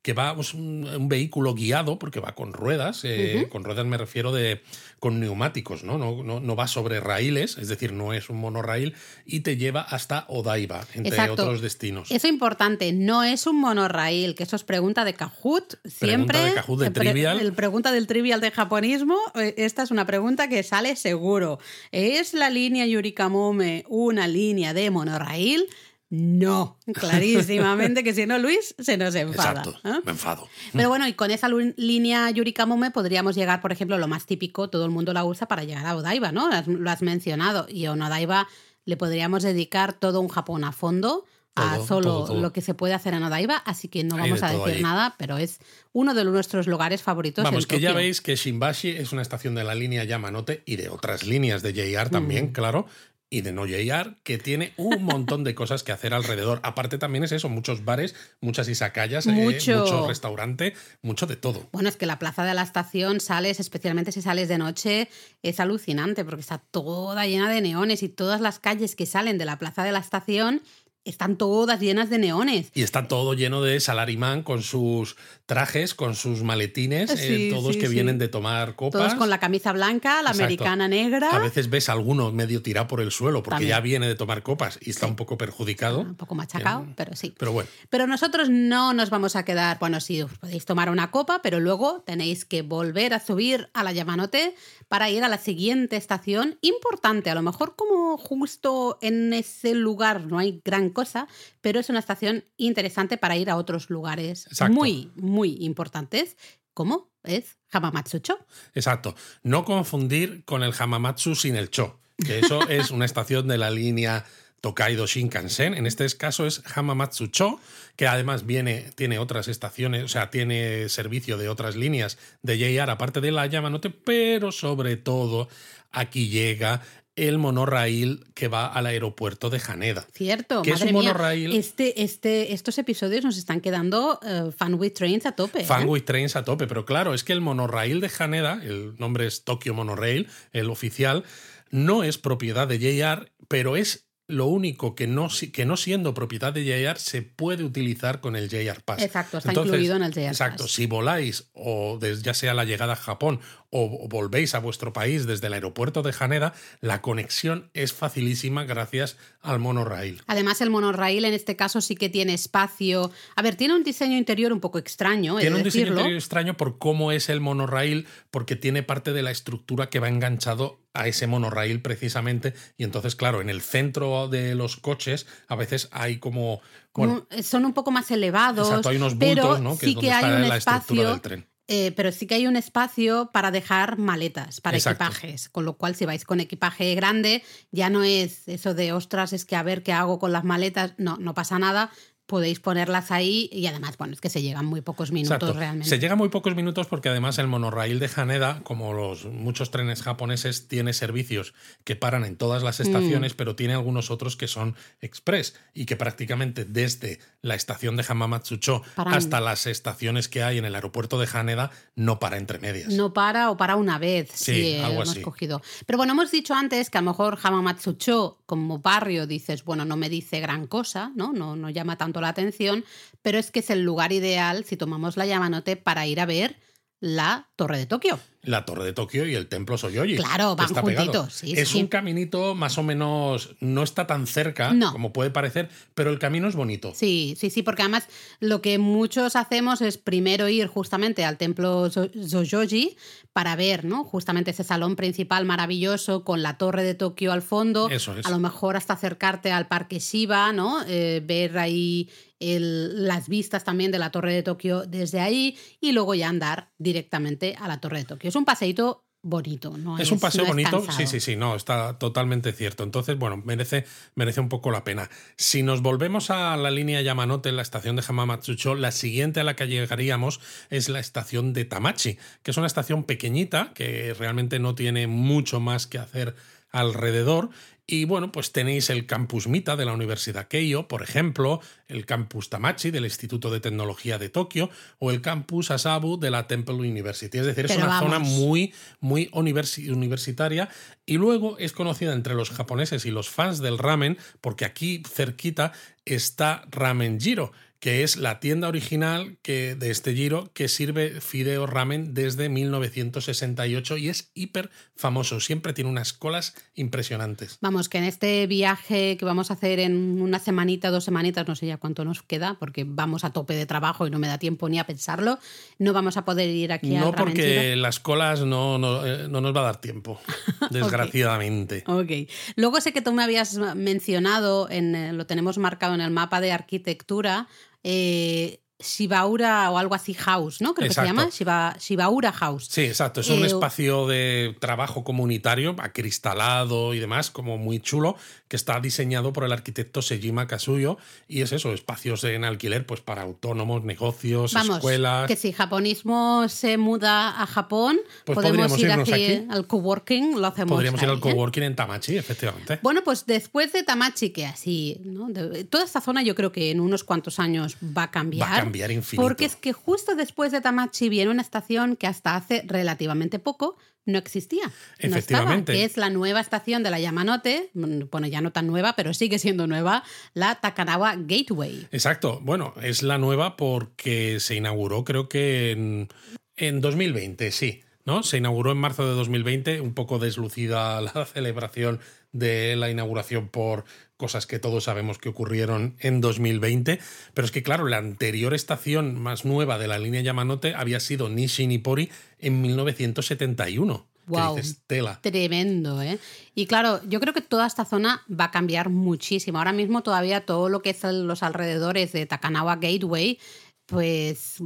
[0.02, 3.98] que va, es un, un vehículo guiado, porque va con ruedas, eh, con ruedas me
[3.98, 4.62] refiero de
[4.98, 5.98] con neumáticos, ¿no?
[5.98, 8.94] No, no, no va sobre raíles, es decir, no es un monorraíl,
[9.26, 11.32] y te lleva hasta Odaiba, entre Exacto.
[11.42, 12.10] otros destinos.
[12.10, 15.78] Eso importante, no es un monorraíl, que eso es pregunta de Kahoot.
[15.86, 16.38] Siempre.
[16.40, 17.40] de Kahoot de pre- Trivial.
[17.40, 19.16] El pregunta del trivial de japonismo.
[19.34, 21.58] eh, Esta es una pregunta que sale seguro.
[21.92, 25.66] ¿Es la línea Yurikamome una línea de monorraíl?
[26.10, 29.60] No, clarísimamente que si no, Luis se nos enfada.
[29.62, 30.00] Exacto, ¿eh?
[30.04, 30.48] me enfado.
[30.72, 34.84] Pero bueno, y con esa línea Yurikamome podríamos llegar, por ejemplo, lo más típico, todo
[34.84, 36.50] el mundo la usa para llegar a Odaiba, ¿no?
[36.66, 37.66] Lo has mencionado.
[37.68, 38.48] Y a un Odaiba
[38.84, 41.24] le podríamos dedicar todo un Japón a fondo
[41.56, 42.40] a Todo, solo todo, todo.
[42.40, 44.82] lo que se puede hacer en Odaiba, así que no vamos de a decir ahí.
[44.82, 45.58] nada, pero es
[45.92, 47.42] uno de nuestros lugares favoritos.
[47.44, 50.76] Vamos, en que ya veis que Shimbashi es una estación de la línea Yamanote y
[50.76, 52.52] de otras líneas de JR también, Mm.
[52.52, 52.86] claro,
[53.30, 56.60] y de no JR, que tiene un montón de cosas que hacer alrededor.
[56.64, 59.78] Aparte también es eso, muchos bares, muchas izakayas, eh, Mucho.
[59.78, 61.68] mucho restaurante, mucho de todo.
[61.72, 65.08] Bueno, es que la plaza de la estación sales, especialmente si sales de noche,
[65.42, 69.44] es alucinante porque está toda llena de neones y todas las calles que salen de
[69.44, 70.62] la plaza de la estación
[71.10, 72.70] están todas llenas de neones.
[72.74, 77.74] Y está todo lleno de salarimán con sus trajes, con sus maletines, eh, Sí, todos
[77.74, 77.94] sí, que sí.
[77.94, 79.00] vienen de tomar copas.
[79.02, 80.44] Todos con la camisa blanca, la Exacto.
[80.44, 81.28] americana negra.
[81.30, 83.70] A veces ves a alguno medio tirado por el suelo porque También.
[83.70, 86.00] ya viene de tomar copas y está un poco perjudicado.
[86.00, 87.34] Un poco machacado, Eh, pero sí.
[87.38, 91.10] Pero bueno, Pero nosotros no nos vamos a quedar, bueno, sí, os podéis tomar una
[91.10, 94.54] copa, pero luego tenéis que volver a subir a la Yamanote
[94.90, 97.30] para ir a la siguiente estación importante.
[97.30, 101.28] A lo mejor como justo en ese lugar no hay gran cosa,
[101.60, 104.74] pero es una estación interesante para ir a otros lugares Exacto.
[104.74, 106.36] muy, muy importantes,
[106.74, 108.40] como es Hamamatsucho.
[108.74, 109.14] exacto.
[109.44, 113.70] No confundir con el Hamamatsu sin el Cho, que eso es una estación de la
[113.70, 114.24] línea
[114.60, 115.74] Tokaido Shinkansen.
[115.74, 117.60] En este caso es Hamamatsu Cho,
[117.96, 122.90] que además viene, tiene otras estaciones, o sea, tiene servicio de otras líneas de JR
[122.90, 125.48] aparte de la Yamanote, pero sobre todo
[125.90, 126.82] aquí llega
[127.16, 130.06] el monorraíl que va al aeropuerto de Haneda.
[130.14, 134.18] Cierto, Que es un mía, Este, este, estos episodios nos están quedando
[134.56, 135.60] Fan with Trains a tope.
[135.60, 135.64] ¿eh?
[135.64, 139.26] Fan with Trains a tope, pero claro, es que el monorraíl de Haneda, el nombre
[139.26, 141.24] es Tokyo Monorail, el oficial,
[141.70, 146.52] no es propiedad de JR, pero es lo único que no, que no siendo propiedad
[146.52, 149.02] de JR se puede utilizar con el JR Pass.
[149.02, 150.72] Exacto, está incluido en el JR Exacto, Pass.
[150.72, 155.26] si voláis o des- ya sea la llegada a Japón o, volvéis a vuestro país
[155.26, 160.22] desde el aeropuerto de Haneda, la conexión es facilísima gracias al monorail.
[160.26, 163.10] Además, el monorraíl en este caso sí que tiene espacio.
[163.36, 166.78] A ver, tiene un diseño interior un poco extraño, Tiene un diseño interior extraño por
[166.78, 171.26] cómo es el monorail, porque tiene parte de la estructura que va enganchado a ese
[171.26, 172.54] monorail precisamente.
[172.76, 176.60] Y entonces, claro, en el centro de los coches a veces hay como.
[176.92, 178.68] Bueno, son un poco más elevados.
[178.68, 179.78] Exacto, hay unos pero bultos, ¿no?
[179.78, 181.49] Que sí es que hay un espacio del tren.
[181.72, 185.04] Eh, pero sí que hay un espacio para dejar maletas, para Exacto.
[185.04, 185.48] equipajes.
[185.48, 189.44] Con lo cual, si vais con equipaje grande, ya no es eso de ostras, es
[189.44, 190.94] que a ver qué hago con las maletas.
[190.98, 191.92] No, no pasa nada.
[192.30, 195.58] Podéis ponerlas ahí y además, bueno, es que se llegan muy pocos minutos Exacto.
[195.58, 195.88] realmente.
[195.88, 200.02] Se llega muy pocos minutos porque además el monorail de Haneda, como los muchos trenes
[200.02, 202.66] japoneses, tiene servicios que paran en todas Mm.
[202.66, 207.96] las estaciones, pero tiene algunos otros que son express y que prácticamente desde la estación
[207.96, 209.14] de Hamamatsucho Paran.
[209.14, 212.92] hasta las estaciones que hay en el aeropuerto de Haneda no para entre medias.
[212.92, 215.20] No para o para una vez, Sí, algo hemos así.
[215.22, 215.62] cogido.
[215.86, 219.96] Pero bueno, hemos dicho antes que a lo mejor Hamamatsucho como barrio dices, bueno, no
[219.96, 221.32] me dice gran cosa, ¿no?
[221.32, 222.84] No, no llama tanto la atención,
[223.22, 226.56] pero es que es el lugar ideal si tomamos la Yamanote para ir a ver
[227.00, 228.20] la Torre de Tokio.
[228.42, 230.16] La Torre de Tokio y el Templo Soyoji.
[230.16, 231.80] Claro, van está juntitos, sí, es sí.
[231.80, 234.92] un caminito más o menos, no está tan cerca No.
[234.92, 236.92] como puede parecer, pero el camino es bonito.
[236.94, 238.06] Sí, sí, sí, porque además
[238.38, 242.96] lo que muchos hacemos es primero ir justamente al templo Zojoji
[243.32, 244.04] para ver, ¿no?
[244.04, 247.88] Justamente ese salón principal maravilloso con la torre de Tokio al fondo.
[247.90, 248.26] Eso es.
[248.26, 250.82] A lo mejor hasta acercarte al parque Shiba, ¿no?
[250.86, 252.08] Eh, ver ahí
[252.40, 256.70] el- las vistas también de la torre de Tokio desde ahí y luego ya andar
[256.78, 258.28] directamente a la torre de Tokio.
[258.28, 259.98] Es un paseíto bonito, ¿no?
[259.98, 262.84] Es un paseo no bonito, sí, sí, sí, no, está totalmente cierto.
[262.84, 265.10] Entonces, bueno, merece, merece un poco la pena.
[265.36, 269.56] Si nos volvemos a la línea Yamanote, la estación de Hamamatsucho, la siguiente a la
[269.56, 274.74] que llegaríamos es la estación de Tamachi, que es una estación pequeñita que realmente no
[274.74, 276.34] tiene mucho más que hacer
[276.72, 277.50] alrededor.
[277.92, 282.48] Y bueno, pues tenéis el campus Mita de la Universidad Keio, por ejemplo, el campus
[282.48, 287.38] Tamachi del Instituto de Tecnología de Tokio o el campus Asabu de la Temple University.
[287.38, 290.68] Es decir, es una zona muy, muy universi- universitaria
[291.04, 295.72] y luego es conocida entre los japoneses y los fans del ramen porque aquí cerquita
[296.04, 297.50] está Ramen Jiro,
[297.80, 303.96] que es la tienda original que, de este giro que sirve fideo ramen desde 1968
[303.96, 305.40] y es hiper famoso.
[305.40, 307.58] Siempre tiene unas colas impresionantes.
[307.62, 311.56] Vamos, que en este viaje que vamos a hacer en una semanita, dos semanitas, no
[311.56, 314.36] sé ya cuánto nos queda, porque vamos a tope de trabajo y no me da
[314.36, 315.38] tiempo ni a pensarlo,
[315.78, 319.40] no vamos a poder ir aquí a No porque las colas no, no, eh, no
[319.40, 320.20] nos va a dar tiempo,
[320.70, 321.82] desgraciadamente.
[321.86, 322.30] Ok.
[322.56, 326.42] Luego sé que tú me habías mencionado, en, eh, lo tenemos marcado en el mapa
[326.42, 327.48] de arquitectura,
[327.82, 330.74] eh, Shibaura o algo así House, ¿no?
[330.74, 332.66] Creo que se llama Shiba, Shibaura House.
[332.70, 333.20] Sí, exacto.
[333.20, 338.16] Es un Eh, espacio de trabajo comunitario, acristalado y demás, como muy chulo,
[338.48, 340.98] que está diseñado por el arquitecto Sejima Kasuyo.
[341.28, 345.28] Y es eso, espacios en alquiler pues para autónomos, negocios, Vamos, escuelas.
[345.28, 350.46] que si japonismo se muda a Japón, Pues podemos podríamos ir aquí, al coworking, lo
[350.48, 351.20] hacemos Podríamos ir al ¿eh?
[351.20, 352.78] coworking en Tamachi, efectivamente.
[352.82, 355.28] Bueno, pues después de Tamachi, que así, ¿no?
[355.68, 358.48] Toda esta zona yo creo que en unos cuantos años va a cambiar.
[358.48, 359.22] Va a cambiar infinito.
[359.22, 363.76] Porque es que justo después de Tamachi viene una estación que hasta hace relativamente poco
[364.06, 364.64] no existía.
[364.64, 365.72] No estaba, Efectivamente.
[365.72, 369.14] que es la nueva estación de la Yamanote, mm, bueno, ya no tan nueva, pero
[369.14, 370.02] sigue siendo nueva,
[370.34, 371.88] la Takanawa Gateway.
[371.92, 372.40] Exacto.
[372.42, 376.08] Bueno, es la nueva porque se inauguró creo que en,
[376.56, 377.82] en 2020, sí.
[378.04, 378.22] ¿no?
[378.22, 382.00] Se inauguró en marzo de 2020, un poco deslucida la celebración
[382.32, 383.84] de la inauguración por
[384.16, 387.00] cosas que todos sabemos que ocurrieron en 2020,
[387.34, 391.28] pero es que claro, la anterior estación más nueva de la línea Yamanote había sido
[391.28, 394.06] Nishi Nippori en 1971.
[394.26, 394.54] Guau.
[394.54, 395.20] Que dices, tela.
[395.22, 396.18] Tremendo, ¿eh?
[396.54, 399.58] Y claro, yo creo que toda esta zona va a cambiar muchísimo.
[399.58, 403.38] Ahora mismo todavía todo lo que es los alrededores de Takanawa Gateway,
[403.86, 404.60] pues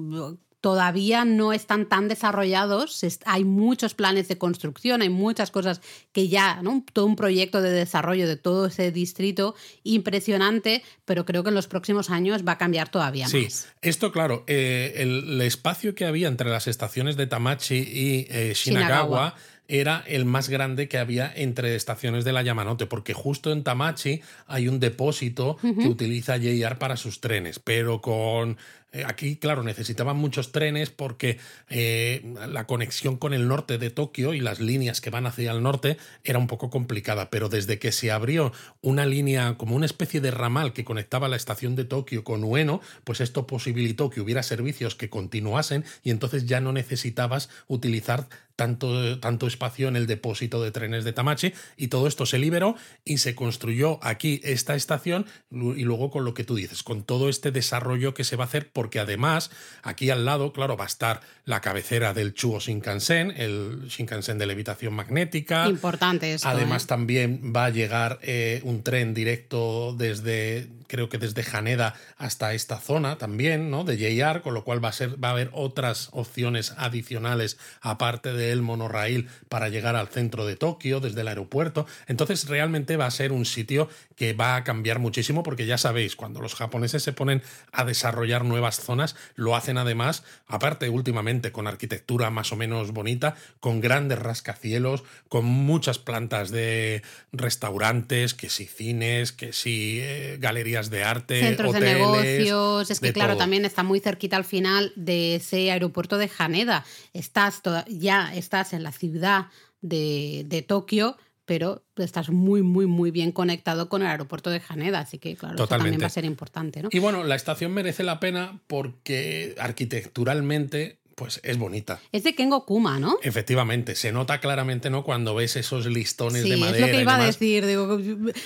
[0.65, 3.05] todavía no están tan desarrollados.
[3.05, 6.83] Es- Hay muchos planes de construcción, hay muchas cosas que ya, ¿no?
[6.95, 11.69] Todo un proyecto de desarrollo de todo ese distrito impresionante, pero creo que en los
[11.69, 13.69] próximos años va a cambiar todavía Sí, más.
[13.83, 18.53] esto claro, eh, el, el espacio que había entre las estaciones de Tamachi y eh,
[18.55, 19.35] Shinagawa, Shinagawa.
[19.69, 24.23] era el más grande que había entre estaciones de la Yamanote, porque justo en Tamachi
[24.47, 28.57] hay un depósito que utiliza JR para sus trenes, pero con...
[28.95, 34.33] eh, Aquí, claro, necesitaban muchos trenes porque eh, la conexión con el norte de Tokio
[34.33, 37.93] y las líneas que van hacia el norte era un poco complicada, pero desde que
[37.93, 42.25] se abrió una línea como una especie de ramal que conectaba la estación de Tokio
[42.25, 47.51] con Ueno, pues esto posibilitó que hubiera servicios que continuasen y entonces ya no necesitabas
[47.67, 52.39] utilizar tanto, tanto espacio en el depósito de trenes de Tamachi y todo esto se
[52.39, 57.03] liberó y se construyó aquí esta estación y luego con lo que tú dices, con
[57.03, 59.51] todo este desarrollo que se va a hacer, porque además
[59.83, 64.47] aquí al lado, claro, va a estar la cabecera del Chuo Shinkansen, el Shinkansen de
[64.47, 65.69] levitación magnética.
[65.69, 66.49] Importante eso.
[66.49, 66.87] Además ¿eh?
[66.87, 72.79] también va a llegar eh, un tren directo desde creo que desde Haneda hasta esta
[72.79, 73.85] zona también, ¿no?
[73.85, 78.33] De JR, con lo cual va a, ser, va a haber otras opciones adicionales aparte
[78.45, 81.87] del monorail para llegar al centro de Tokio desde el aeropuerto.
[82.07, 86.17] Entonces realmente va a ser un sitio que va a cambiar muchísimo porque ya sabéis,
[86.17, 91.67] cuando los japoneses se ponen a desarrollar nuevas zonas, lo hacen además, aparte últimamente con
[91.67, 97.03] arquitectura más o menos bonita, con grandes rascacielos, con muchas plantas de
[97.33, 102.91] restaurantes, que si cines, que si eh, galerías de arte, centros hoteles, de negocios.
[102.91, 103.39] Es que, claro, todo.
[103.41, 106.85] también está muy cerquita al final de ese aeropuerto de Haneda.
[107.13, 109.47] Estás toda- ya estás en la ciudad
[109.81, 115.01] de, de Tokio, pero estás muy, muy, muy bien conectado con el aeropuerto de Haneda.
[115.01, 116.89] Así que, claro, eso también va a ser importante, ¿no?
[116.91, 122.01] Y bueno, la estación merece la pena porque arquitecturalmente pues es bonita.
[122.13, 123.19] Es de Kengo Kuma, ¿no?
[123.23, 125.05] Efectivamente, se nota claramente, ¿no?
[125.05, 127.67] Cuando ves esos listones Sí, de es madera lo que iba a decir.
[127.67, 127.99] Digo,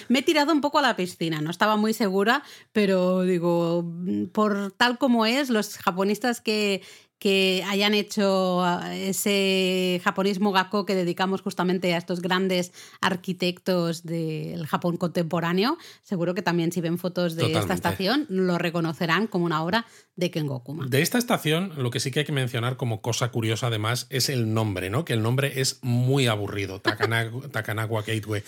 [0.09, 3.90] me he tirado un poco a la piscina, no estaba muy segura, pero digo,
[4.33, 6.83] por tal como es, los japonistas que,
[7.18, 14.66] que hayan hecho ah, ese japonismo gakko que dedicamos justamente a estos grandes arquitectos del
[14.66, 19.62] Japón contemporáneo, seguro que también si ven fotos de esta estación lo reconocerán como una
[19.62, 20.87] obra de Kengo Kuma.
[20.87, 24.28] De esta estación, lo que sí que hay que mencionar como cosa curiosa además es
[24.28, 25.04] el nombre, ¿no?
[25.04, 26.81] Que el nombre es muy aburrido,
[27.52, 28.42] Takanawa Gateway.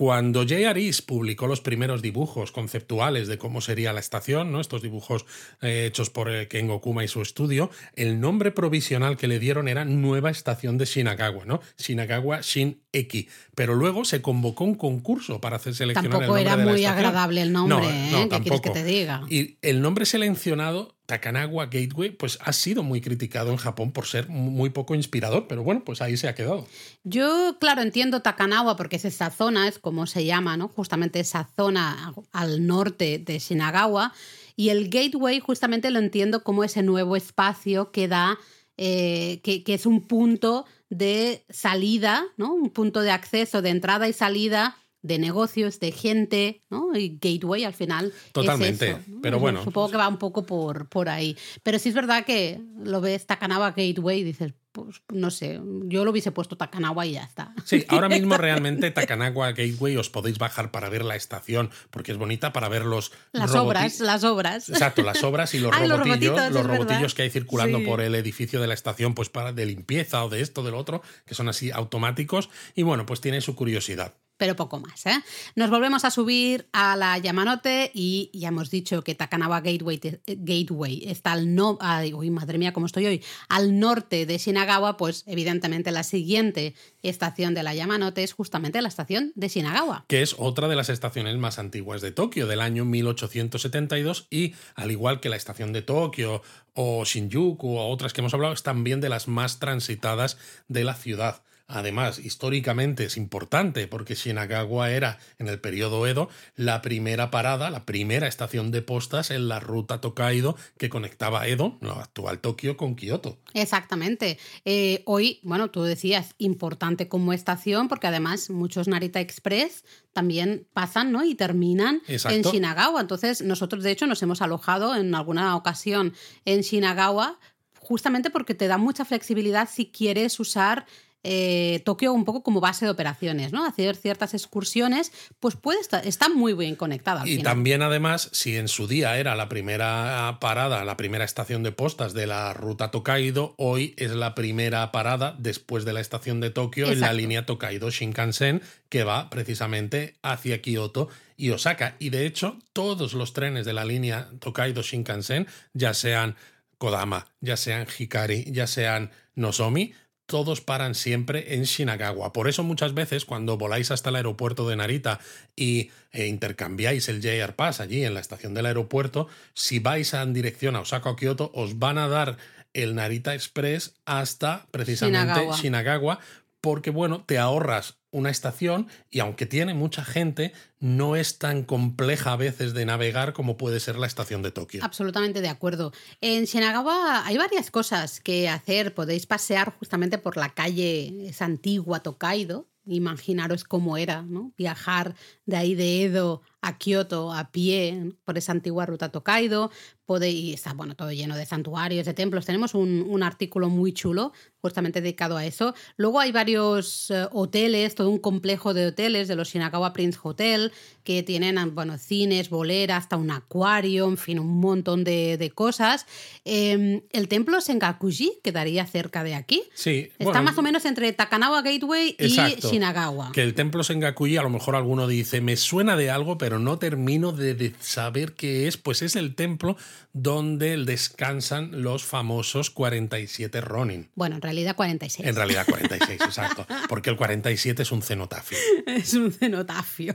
[0.00, 0.80] Cuando J.R.
[0.82, 4.58] East publicó los primeros dibujos conceptuales de cómo sería la estación, ¿no?
[4.62, 5.26] estos dibujos
[5.60, 9.68] eh, hechos por eh, Kengo Kuma y su estudio, el nombre provisional que le dieron
[9.68, 11.60] era Nueva Estación de Shinagawa, ¿no?
[11.76, 13.28] Shinagawa Shin Eki.
[13.54, 16.70] Pero luego se convocó un concurso para hacer seleccionar Tampoco el nombre era de la
[16.72, 16.98] muy estación.
[17.06, 18.08] agradable el nombre, No, ¿eh?
[18.10, 18.72] no, ¿Qué quieres que tampoco.
[18.72, 19.22] te diga?
[19.28, 24.28] Y el nombre seleccionado, Takanawa Gateway, pues ha sido muy criticado en Japón por ser
[24.28, 26.68] muy poco inspirador, pero bueno, pues ahí se ha quedado.
[27.02, 30.68] Yo, claro, entiendo Takanawa porque es esa zona, es como se llama, ¿no?
[30.68, 34.12] Justamente esa zona al norte de Shinagawa.
[34.54, 38.38] Y el gateway justamente lo entiendo como ese nuevo espacio que da,
[38.76, 42.54] eh, que, que es un punto de salida, ¿no?
[42.54, 46.96] Un punto de acceso, de entrada y salida de negocios, de gente, ¿no?
[46.96, 48.12] Y gateway al final.
[48.14, 49.20] es Totalmente, eso, ¿no?
[49.22, 49.64] pero bueno.
[49.64, 51.36] Supongo que va un poco por, por ahí.
[51.62, 56.04] Pero sí es verdad que lo ves Takanawa Gateway y dices, pues no sé, yo
[56.04, 57.54] lo hubiese puesto Takanawa y ya está.
[57.64, 62.18] Sí, ahora mismo realmente Takanawa Gateway os podéis bajar para ver la estación, porque es
[62.18, 64.68] bonita para ver los Las obras, las obras.
[64.68, 67.16] Exacto, las obras y los Ah, los robotillos, los robotillos verdad.
[67.16, 67.84] que hay circulando Sí.
[67.86, 71.02] por el edificio de la estación, pues para de limpieza o de esto, del otro,
[71.26, 72.50] que son así automáticos.
[72.74, 74.14] Y bueno, pues tiene su curiosidad.
[74.40, 75.04] Pero poco más.
[75.04, 75.20] ¿eh?
[75.54, 80.20] Nos volvemos a subir a la Yamanote y ya hemos dicho que Takanawa Gateway, te-
[80.26, 84.96] eh, está al no, ay, uy, madre mía, cómo estoy hoy, al norte de Shinagawa,
[84.96, 90.06] pues evidentemente la siguiente estación de la Yamanote es justamente la estación de Shinagawa.
[90.08, 94.90] que es otra de las estaciones más antiguas de Tokio, del año 1872, y al
[94.90, 99.02] igual que la estación de Tokio o Shinjuku o otras que hemos hablado, es también
[99.02, 101.42] de las más transitadas de la ciudad.
[101.72, 107.86] Además, históricamente es importante porque Shinagawa era, en el periodo Edo, la primera parada, la
[107.86, 112.96] primera estación de postas en la ruta Tokaido que conectaba Edo, la actual Tokio, con
[112.96, 113.38] Kioto.
[113.54, 114.38] Exactamente.
[114.64, 121.12] Eh, hoy, bueno, tú decías, importante como estación, porque además muchos Narita Express también pasan
[121.12, 121.24] ¿no?
[121.24, 122.36] y terminan Exacto.
[122.36, 123.00] en Shinagawa.
[123.00, 127.38] Entonces, nosotros de hecho nos hemos alojado en alguna ocasión en Shinagawa,
[127.78, 130.86] justamente porque te da mucha flexibilidad si quieres usar
[131.22, 133.66] eh, Tokio un poco como base de operaciones, ¿no?
[133.66, 137.22] Hacer ciertas excursiones, pues puede estar, está muy bien conectada.
[137.22, 137.44] Al Y final.
[137.52, 142.14] también, además, si en su día era la primera parada, la primera estación de postas
[142.14, 146.90] de la ruta Tokaido, hoy es la primera parada después de la estación de Tokio
[146.90, 151.96] en la línea Tokaido Shinkansen, que va precisamente hacia Kioto y Osaka.
[151.98, 156.36] Y de hecho, todos los trenes de la línea Tokaido Shinkansen, ya sean
[156.78, 159.92] Kodama, ya sean Hikari, ya sean Nozomi,
[160.30, 162.32] todos paran siempre en Shinagawa.
[162.32, 165.18] Por eso muchas veces cuando voláis hasta el aeropuerto de Narita
[165.56, 170.32] y eh, intercambiáis el JR Pass allí en la estación del aeropuerto, si vais en
[170.32, 172.36] dirección a Osaka o Kyoto, os van a dar
[172.74, 175.56] el Narita Express hasta precisamente Shinagawa.
[175.56, 176.18] Shinagawa
[176.60, 182.32] porque, bueno, te ahorras una estación y aunque tiene mucha gente, no es tan compleja
[182.32, 184.84] a veces de navegar como puede ser la estación de Tokio.
[184.84, 185.92] Absolutamente de acuerdo.
[186.20, 188.94] En Shinagawa hay varias cosas que hacer.
[188.94, 192.68] Podéis pasear justamente por la calle, esa antigua Tokaido.
[192.84, 194.52] Imaginaros cómo era, ¿no?
[194.56, 195.14] Viajar
[195.46, 199.70] de ahí de Edo a Kioto a pie por esa antigua ruta Tokaido.
[200.04, 202.44] Podéis, está bueno, todo lleno de santuarios, de templos.
[202.44, 205.72] Tenemos un, un artículo muy chulo justamente dedicado a eso.
[205.96, 210.72] Luego hay varios eh, hoteles, todo un complejo de hoteles de los Shinagawa Prince Hotel,
[211.04, 216.06] que tienen bueno, cines, bolera, hasta un acuario, en fin, un montón de, de cosas.
[216.44, 219.62] Eh, el templo Sengakuji quedaría cerca de aquí.
[219.74, 220.10] Sí.
[220.18, 222.66] Está bueno, más o menos entre Takanawa Gateway Exacto.
[222.66, 223.30] y Shinagawa.
[223.32, 226.78] Que el templo Sengakuji, a lo mejor alguno dice, me suena de algo, pero no
[226.78, 228.76] termino de, saber qué es.
[228.76, 229.76] Pues es el templo
[230.12, 234.10] donde descansan los famosos 47 Ronin.
[234.14, 235.28] Bueno, en realidad 46.
[235.28, 236.66] En realidad 46, exacto.
[236.88, 238.58] Porque el 47 es un cenotafio.
[238.86, 240.14] Es un cenotafio.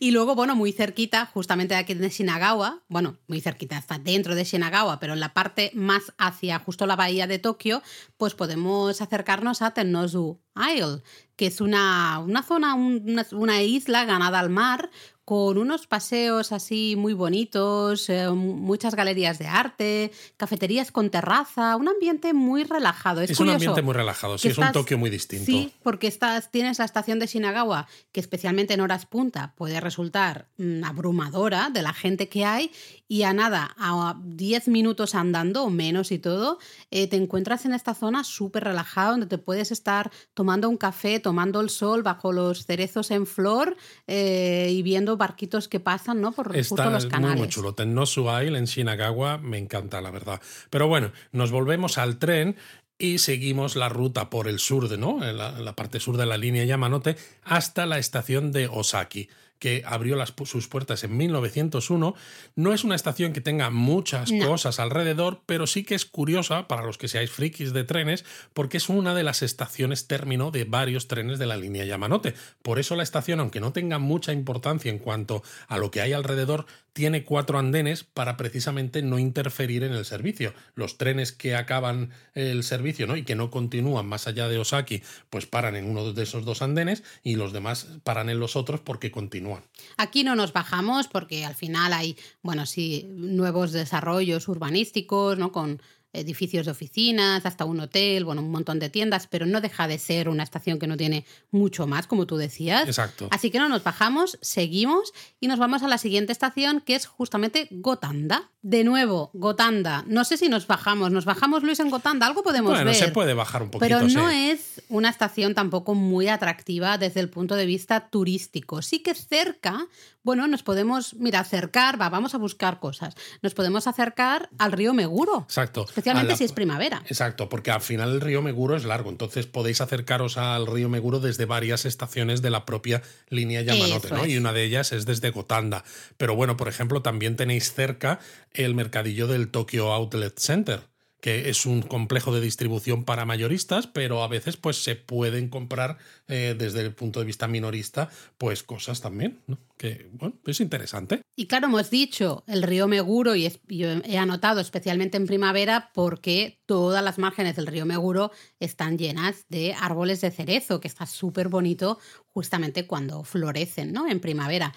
[0.00, 4.34] y luego, bueno, muy cerquita, justamente de aquí de Shinagawa, bueno, muy cerquita, está dentro
[4.34, 7.82] de Shinagawa, pero en la parte más hacia justo la bahía de Tokio,
[8.16, 11.02] pues podemos acercarnos a Tennozu Isle,
[11.36, 14.90] que es una, una zona, una, una isla ganada al mar
[15.24, 21.88] con unos paseos así muy bonitos, eh, muchas galerías de arte, cafeterías con terraza, un
[21.88, 23.20] ambiente muy relajado.
[23.20, 25.46] Es, Es un ambiente muy relajado, sí, es un Tokio muy distinto.
[25.46, 30.48] Sí, porque estás, tienes la estación de Shinagawa, que especialmente en horas punta puede resultar
[30.58, 32.72] mm, abrumadora de la gente que hay,
[33.06, 36.58] y a nada, a 10 minutos andando o menos y todo,
[36.90, 41.20] eh, te encuentras en esta zona súper relajada, donde te puedes estar tomando un café,
[41.20, 46.32] tomando el sol bajo los cerezos en flor eh, y viendo barquitos que pasan ¿no?
[46.32, 47.38] por Está los muy, canales.
[47.38, 47.74] muy chulo.
[47.74, 50.40] Tennosu Isle en Shinagawa me encanta, la verdad.
[50.70, 52.56] Pero bueno, nos volvemos al tren
[52.98, 55.24] y seguimos la ruta por el sur, de, ¿no?
[55.24, 59.28] En la, en la parte sur de la línea Yamanote hasta la estación de Osaki
[59.62, 62.16] que abrió las, sus puertas en 1901.
[62.56, 64.44] No es una estación que tenga muchas No.
[64.48, 68.78] cosas alrededor, pero sí que es curiosa para los que seáis frikis de trenes, porque
[68.78, 72.34] es una de las estaciones término de varios trenes de la línea Yamanote.
[72.62, 76.12] Por eso la estación, aunque no tenga mucha importancia en cuanto a lo que hay
[76.12, 80.52] alrededor, tiene cuatro andenes para precisamente no interferir en el servicio.
[80.74, 83.16] Los trenes que acaban el servicio ¿no?
[83.16, 86.62] y que no continúan más allá de Osaki, pues paran en uno de esos dos
[86.62, 89.51] andenes y los demás paran en los otros porque continúan.
[89.96, 95.52] Aquí no nos bajamos porque al final hay, bueno, sí, nuevos desarrollos urbanísticos, ¿no?
[95.52, 95.82] Con
[96.12, 99.98] edificios de oficinas, hasta un hotel, bueno, un montón de tiendas, pero no deja de
[99.98, 102.86] ser una estación que no tiene mucho más, como tú decías.
[102.86, 103.28] Exacto.
[103.30, 107.06] Así que no nos bajamos, seguimos y nos vamos a la siguiente estación, que es
[107.06, 108.50] justamente Gotanda.
[108.62, 110.04] De nuevo, Gotanda.
[110.06, 111.10] No sé si nos bajamos.
[111.10, 112.26] ¿Nos bajamos, Luis, en Gotanda?
[112.26, 112.94] Algo podemos Bueno, ver.
[112.94, 113.84] se puede bajar un poquito.
[113.84, 114.50] Pero no sí.
[114.50, 118.80] es una estación tampoco muy atractiva desde el punto de vista turístico.
[118.82, 119.88] Sí que cerca,
[120.22, 123.14] bueno, nos podemos, mira, acercar, va, vamos a buscar cosas.
[123.42, 125.40] Nos podemos acercar al río Meguro.
[125.48, 125.84] Exacto.
[125.84, 127.02] Especialmente la- si es primavera.
[127.06, 131.20] Exacto, porque al final el río Meguro es largo, entonces podéis acercaros al río Meguro
[131.20, 134.24] desde varias estaciones de la propia línea Yamanote, Eso ¿no?
[134.24, 134.30] es.
[134.30, 135.84] Y una de ellas es desde Gotanda.
[136.16, 138.20] Pero bueno, por ejemplo, también tenéis cerca
[138.52, 140.91] el mercadillo del Tokyo Outlet Center
[141.22, 145.96] que es un complejo de distribución para mayoristas, pero a veces pues se pueden comprar
[146.26, 149.56] eh, desde el punto de vista minorista pues cosas también, ¿no?
[149.76, 151.22] Que bueno, es interesante.
[151.36, 156.60] Y claro, hemos dicho el río Meguro y yo he anotado especialmente en primavera porque
[156.66, 161.48] todas las márgenes del río Meguro están llenas de árboles de cerezo, que está súper
[161.48, 162.00] bonito
[162.32, 164.08] justamente cuando florecen, ¿no?
[164.08, 164.74] En primavera.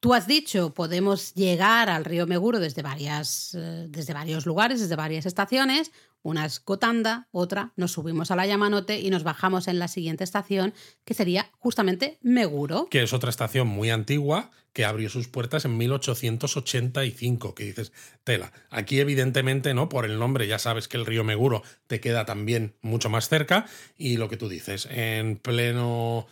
[0.00, 4.96] Tú has dicho, podemos llegar al río Meguro desde, varias, eh, desde varios lugares, desde
[4.96, 5.90] varias estaciones.
[6.22, 10.24] Una es Gotanda, otra nos subimos a la Yamanote y nos bajamos en la siguiente
[10.24, 12.88] estación, que sería justamente Meguro.
[12.90, 17.92] que es otra estación muy antigua que abrió sus puertas en 1885, que dices,
[18.24, 18.52] tela.
[18.68, 19.88] Aquí evidentemente, ¿no?
[19.88, 23.66] Por el nombre ya sabes que el río Meguro te queda también mucho más cerca
[23.96, 26.26] y lo que tú dices, en pleno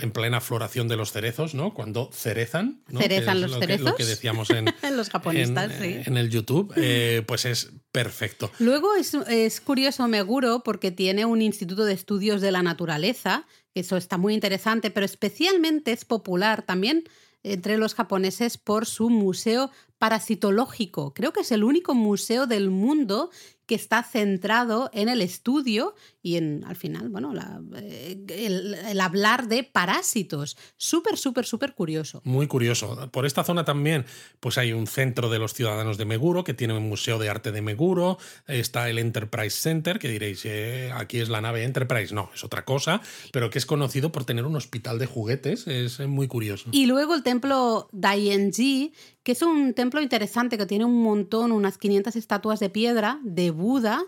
[0.00, 1.72] en plena floración de los cerezos, ¿no?
[1.74, 3.00] Cuando cerezan, ¿no?
[3.00, 3.90] ¿Cerezan Que los lo que- cerezos?
[3.90, 4.66] lo que decíamos en,
[4.96, 6.02] Los japonistas, en, sí.
[6.06, 8.50] en el YouTube, eh, pues es perfecto.
[8.58, 13.80] Luego es, es curioso Meguro porque tiene un instituto de estudios de la naturaleza, que
[13.80, 17.04] eso está muy interesante, pero especialmente es popular también
[17.42, 21.14] entre los japoneses por su museo parasitológico.
[21.14, 23.30] Creo que es el único museo del mundo
[23.66, 27.32] que está centrado en el estudio y en, al final, bueno,
[27.76, 30.56] eh, el, hablar de parásitos.
[30.76, 32.20] Súper, súper, súper curioso.
[32.24, 33.10] Muy curioso.
[33.10, 34.04] Por esta zona también,
[34.38, 37.52] pues hay un centro de los ciudadanos de Meguro, que tiene un museo de arte
[37.52, 38.18] de Meguro.
[38.46, 42.14] Está el Enterprise Center, que diréis, eh, aquí es la nave Enterprise.
[42.14, 43.00] No, es otra cosa,
[43.32, 45.66] pero que es conocido por tener un hospital de juguetes.
[45.66, 46.68] Es muy curioso.
[46.72, 51.78] Y luego el templo Dayenji, que es un templo interesante que tiene un montón, unas
[51.78, 54.02] 500 estatuas de piedra de Buda,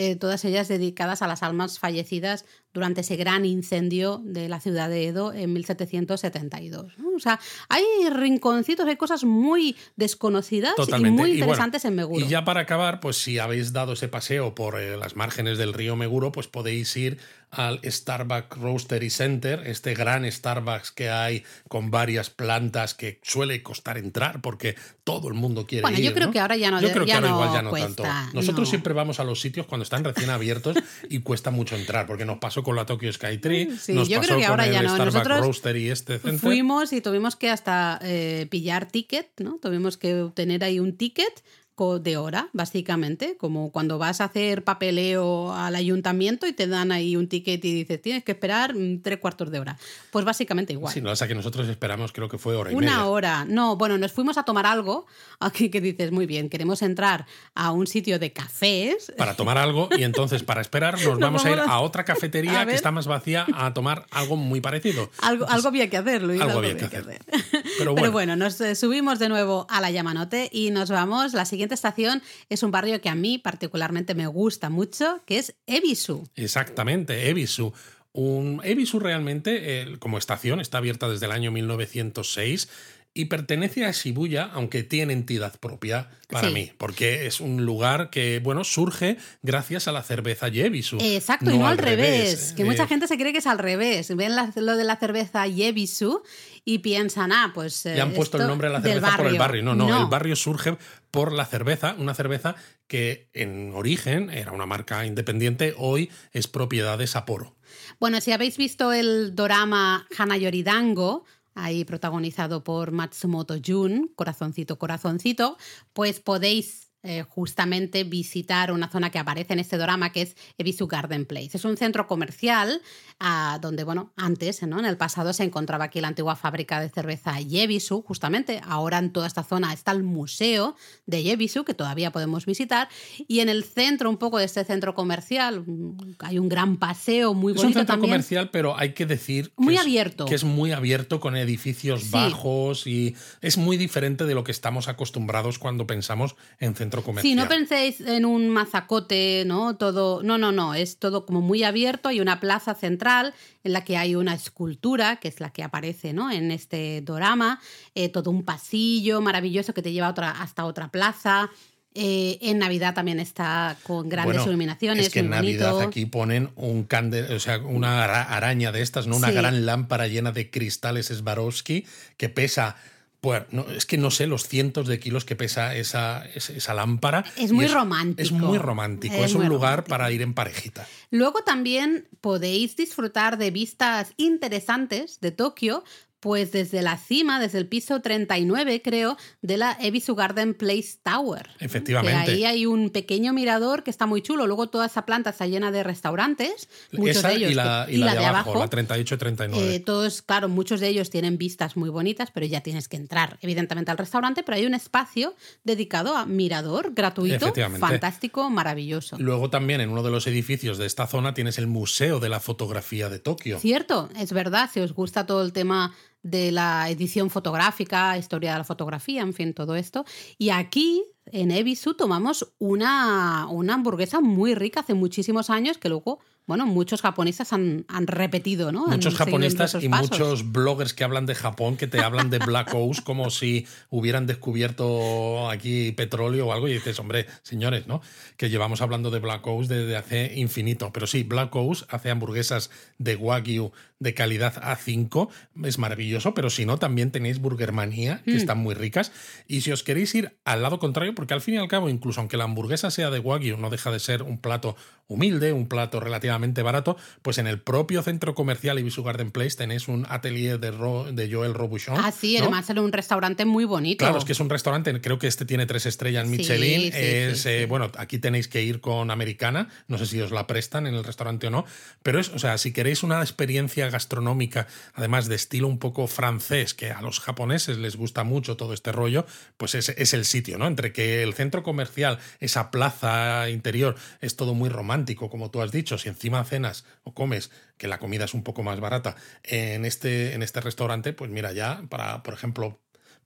[0.00, 4.88] eh, todas ellas dedicadas a las almas fallecidas durante ese gran incendio de la ciudad
[4.88, 6.92] de Edo en 1772.
[7.16, 12.24] O sea, hay rinconcitos, hay cosas muy desconocidas y muy interesantes en Meguro.
[12.24, 15.74] Y ya para acabar, pues si habéis dado ese paseo por eh, las márgenes del
[15.74, 17.18] río Meguro, pues podéis ir
[17.50, 23.98] al Starbucks Roastery Center, este gran Starbucks que hay con varias plantas que suele costar
[23.98, 26.04] entrar porque todo el mundo quiere bueno, ir.
[26.04, 28.04] Yo creo que ahora ya no Yo creo que ahora igual ya no tanto.
[28.34, 30.76] Nosotros siempre vamos a los sitios cuando están recién abiertos
[31.08, 34.28] y cuesta mucho entrar, porque nos pasó con la Tokyo Skytree, sí, nos yo pasó
[34.28, 34.94] creo que ahora con ya el no.
[34.94, 36.40] Starbucks Nosotros Roastery este center.
[36.40, 39.58] Fuimos y tuvimos que hasta eh, pillar ticket, ¿no?
[39.60, 41.42] Tuvimos que obtener ahí un ticket
[41.78, 47.14] de hora, básicamente, como cuando vas a hacer papeleo al ayuntamiento y te dan ahí
[47.16, 49.78] un ticket y dices, tienes que esperar mm, tres cuartos de hora.
[50.10, 50.92] Pues básicamente igual.
[50.92, 53.06] Sí, no, sea que nosotros esperamos, creo que fue hora y Una media.
[53.06, 53.44] hora.
[53.46, 55.06] No, bueno, nos fuimos a tomar algo,
[55.40, 59.12] aquí que dices, muy bien, queremos entrar a un sitio de cafés.
[59.16, 61.80] Para tomar algo y entonces para esperar nos, Nos vamos a ir vamos a- a
[61.80, 65.10] otra cafetería a que está más vacía a tomar algo muy parecido.
[65.22, 66.40] Algo, algo había que hacer, Luis.
[66.40, 67.22] Algo Algo, había que había hacer.
[67.28, 68.36] Pero Pero bueno, bueno.
[68.36, 71.32] nos eh, subimos de nuevo a la Yamanote y nos vamos.
[71.34, 75.54] La siguiente estación es un barrio que a mí particularmente me gusta mucho, que es
[75.66, 76.28] Ebisu.
[76.34, 77.72] Exactamente, Ebisu.
[78.12, 82.68] Un, Ebisu realmente, eh, como estación, está abierta desde el año 1906
[83.14, 86.54] y pertenece a Shibuya, aunque tiene entidad propia para Sí.
[86.54, 90.98] mí, porque es un lugar que, bueno, surge gracias a la cerveza Yebisu.
[91.00, 92.52] Exacto, y no al revés.
[92.56, 94.14] Que mucha gente se cree que es al revés.
[94.14, 96.22] Ven la- lo de la cerveza Yebisu
[96.64, 97.86] y piensan, ah, pues.
[97.86, 99.62] eh, Le han puesto el nombre a la cerveza por el barrio.
[99.62, 100.02] No, no, No.
[100.02, 100.76] el barrio surge
[101.10, 102.54] por la cerveza, una cerveza
[102.86, 107.56] que en origen era una marca independiente, hoy es propiedad de Sapporo.
[107.98, 115.56] Bueno, si habéis visto el dorama Hanayori Dango, ahí protagonizado por Matsumoto Jun, Corazoncito, Corazoncito,
[115.92, 120.86] pues podéis eh, justamente visitar una zona que aparece en este drama que es Ebisu
[120.88, 121.50] Garden Place.
[121.54, 122.82] Es un centro comercial
[123.20, 124.78] ah, donde, bueno, antes, ¿no?
[124.78, 128.60] en el pasado se encontraba aquí la antigua fábrica de cerveza Yebisu, justamente.
[128.64, 130.76] Ahora en toda esta zona está el museo
[131.06, 132.88] de Yebisu, que todavía podemos visitar.
[133.28, 137.32] Y en el centro, un poco de este centro comercial, mm, hay un gran paseo
[137.34, 138.10] muy Es un bonito centro también.
[138.12, 140.24] comercial, pero hay que decir que Muy es- abierto.
[140.26, 142.10] que es muy abierto con edificios Sí.
[142.10, 147.30] bajos y es muy diferente de lo que estamos acostumbrados cuando pensamos en centro comercial.
[147.30, 149.76] Sí, no penséis en un mazacote, ¿no?
[149.76, 152.08] Todo, no, no, no, es todo como muy abierto.
[152.08, 153.34] Hay una plaza central
[153.64, 156.30] en la que hay una escultura, que es la que aparece, ¿no?
[156.30, 157.60] En este dorama,
[157.94, 161.50] eh, todo un pasillo maravilloso que te lleva otra, hasta otra plaza.
[161.94, 165.88] Eh, en Navidad también está con grandes Bueno, iluminaciones, Es que en Navidad bonito.
[165.88, 169.16] aquí ponen un cande, o sea, una ara- araña de estas, ¿no?
[169.16, 169.34] Una Sí.
[169.34, 171.86] gran lámpara llena de cristales Swarovski
[172.16, 172.76] que pesa.
[173.20, 176.74] Pues no, es que no sé los cientos de kilos que pesa esa, esa, esa
[176.74, 177.24] lámpara.
[177.36, 178.22] Es muy romántico.
[178.22, 179.14] Es muy romántico.
[179.16, 179.90] Es Es, un lugar romántico.
[179.90, 180.86] para ir en parejita.
[181.10, 185.82] Luego también podéis disfrutar de vistas interesantes de Tokio,
[186.20, 191.50] pues desde la cima, desde el piso 39, creo, de la Ebisu Garden Place Tower.
[191.60, 192.24] Efectivamente.
[192.24, 194.46] Que ahí hay un pequeño mirador que está muy chulo.
[194.46, 197.52] Luego toda esa planta está llena de restaurantes, muchos Esa de ellos.
[197.52, 199.56] y la, y la de abajo, la 38-39.
[199.56, 203.38] Eh, todos, claro, muchos de ellos tienen vistas muy bonitas, pero ya tienes que entrar,
[203.40, 209.16] evidentemente, al restaurante, pero hay un espacio dedicado a mirador gratuito, fantástico, maravilloso.
[209.18, 212.40] Luego también en uno de los edificios de esta zona tienes el Museo de la
[212.40, 213.58] Fotografía de Tokio.
[213.58, 218.58] Cierto, es verdad, si os gusta todo el tema de la edición fotográfica, historia de
[218.58, 220.04] la fotografía, en fin, todo esto.
[220.36, 226.20] Y aquí, en Ebisu, tomamos una, una hamburguesa muy rica hace muchísimos años que luego,
[226.48, 228.86] bueno, muchos japoneses han, han repetido, ¿no?
[228.88, 230.10] Muchos esos y pasos.
[230.10, 234.26] muchos bloggers que hablan de Japón que te hablan de Black Ops como si hubieran
[234.26, 238.00] descubierto aquí petróleo o algo y dices, hombre, señores, ¿no?
[238.36, 240.90] Que llevamos hablando de Black Ops desde hace infinito.
[240.92, 245.28] Pero sí, Black Ops hace hamburguesas de Wagyu de calidad A5,
[245.64, 248.36] es maravilloso, pero si no, también tenéis Burgermanía, que Mm.
[248.36, 249.10] están muy ricas.
[249.48, 252.20] Y si os queréis ir al lado contrario, porque al fin y al cabo, incluso
[252.20, 254.76] aunque la hamburguesa sea de Wagyu, no deja de ser un plato
[255.08, 259.88] humilde, un plato relativamente barato, pues en el propio centro comercial Ibisu Garden Place tenéis
[259.88, 261.96] un atelier de, de Joel Robuchon.
[261.98, 264.04] Ah, sí, además era un restaurante muy bonito.
[264.04, 266.92] Claro, es que es un restaurante, creo que este tiene tres estrellas Michelin.
[266.94, 270.86] es, eh, bueno, aquí tenéis que ir con Americana, no sé si os la prestan
[270.86, 271.64] en el restaurante o no,
[272.02, 276.74] pero es, o sea, si queréis una experiencia gastronómica, además de estilo un poco francés,
[276.74, 279.24] que a los japoneses les gusta mucho todo este rollo,
[279.56, 280.66] pues es, es el sitio, ¿no?
[280.66, 285.72] Entre que el centro comercial, esa plaza interior, es todo muy romántico como tú has
[285.72, 289.84] dicho, si encima cenas o comes, que la comida es un poco más barata, en
[289.84, 292.78] este, en este restaurante, pues mira, ya para, por ejemplo,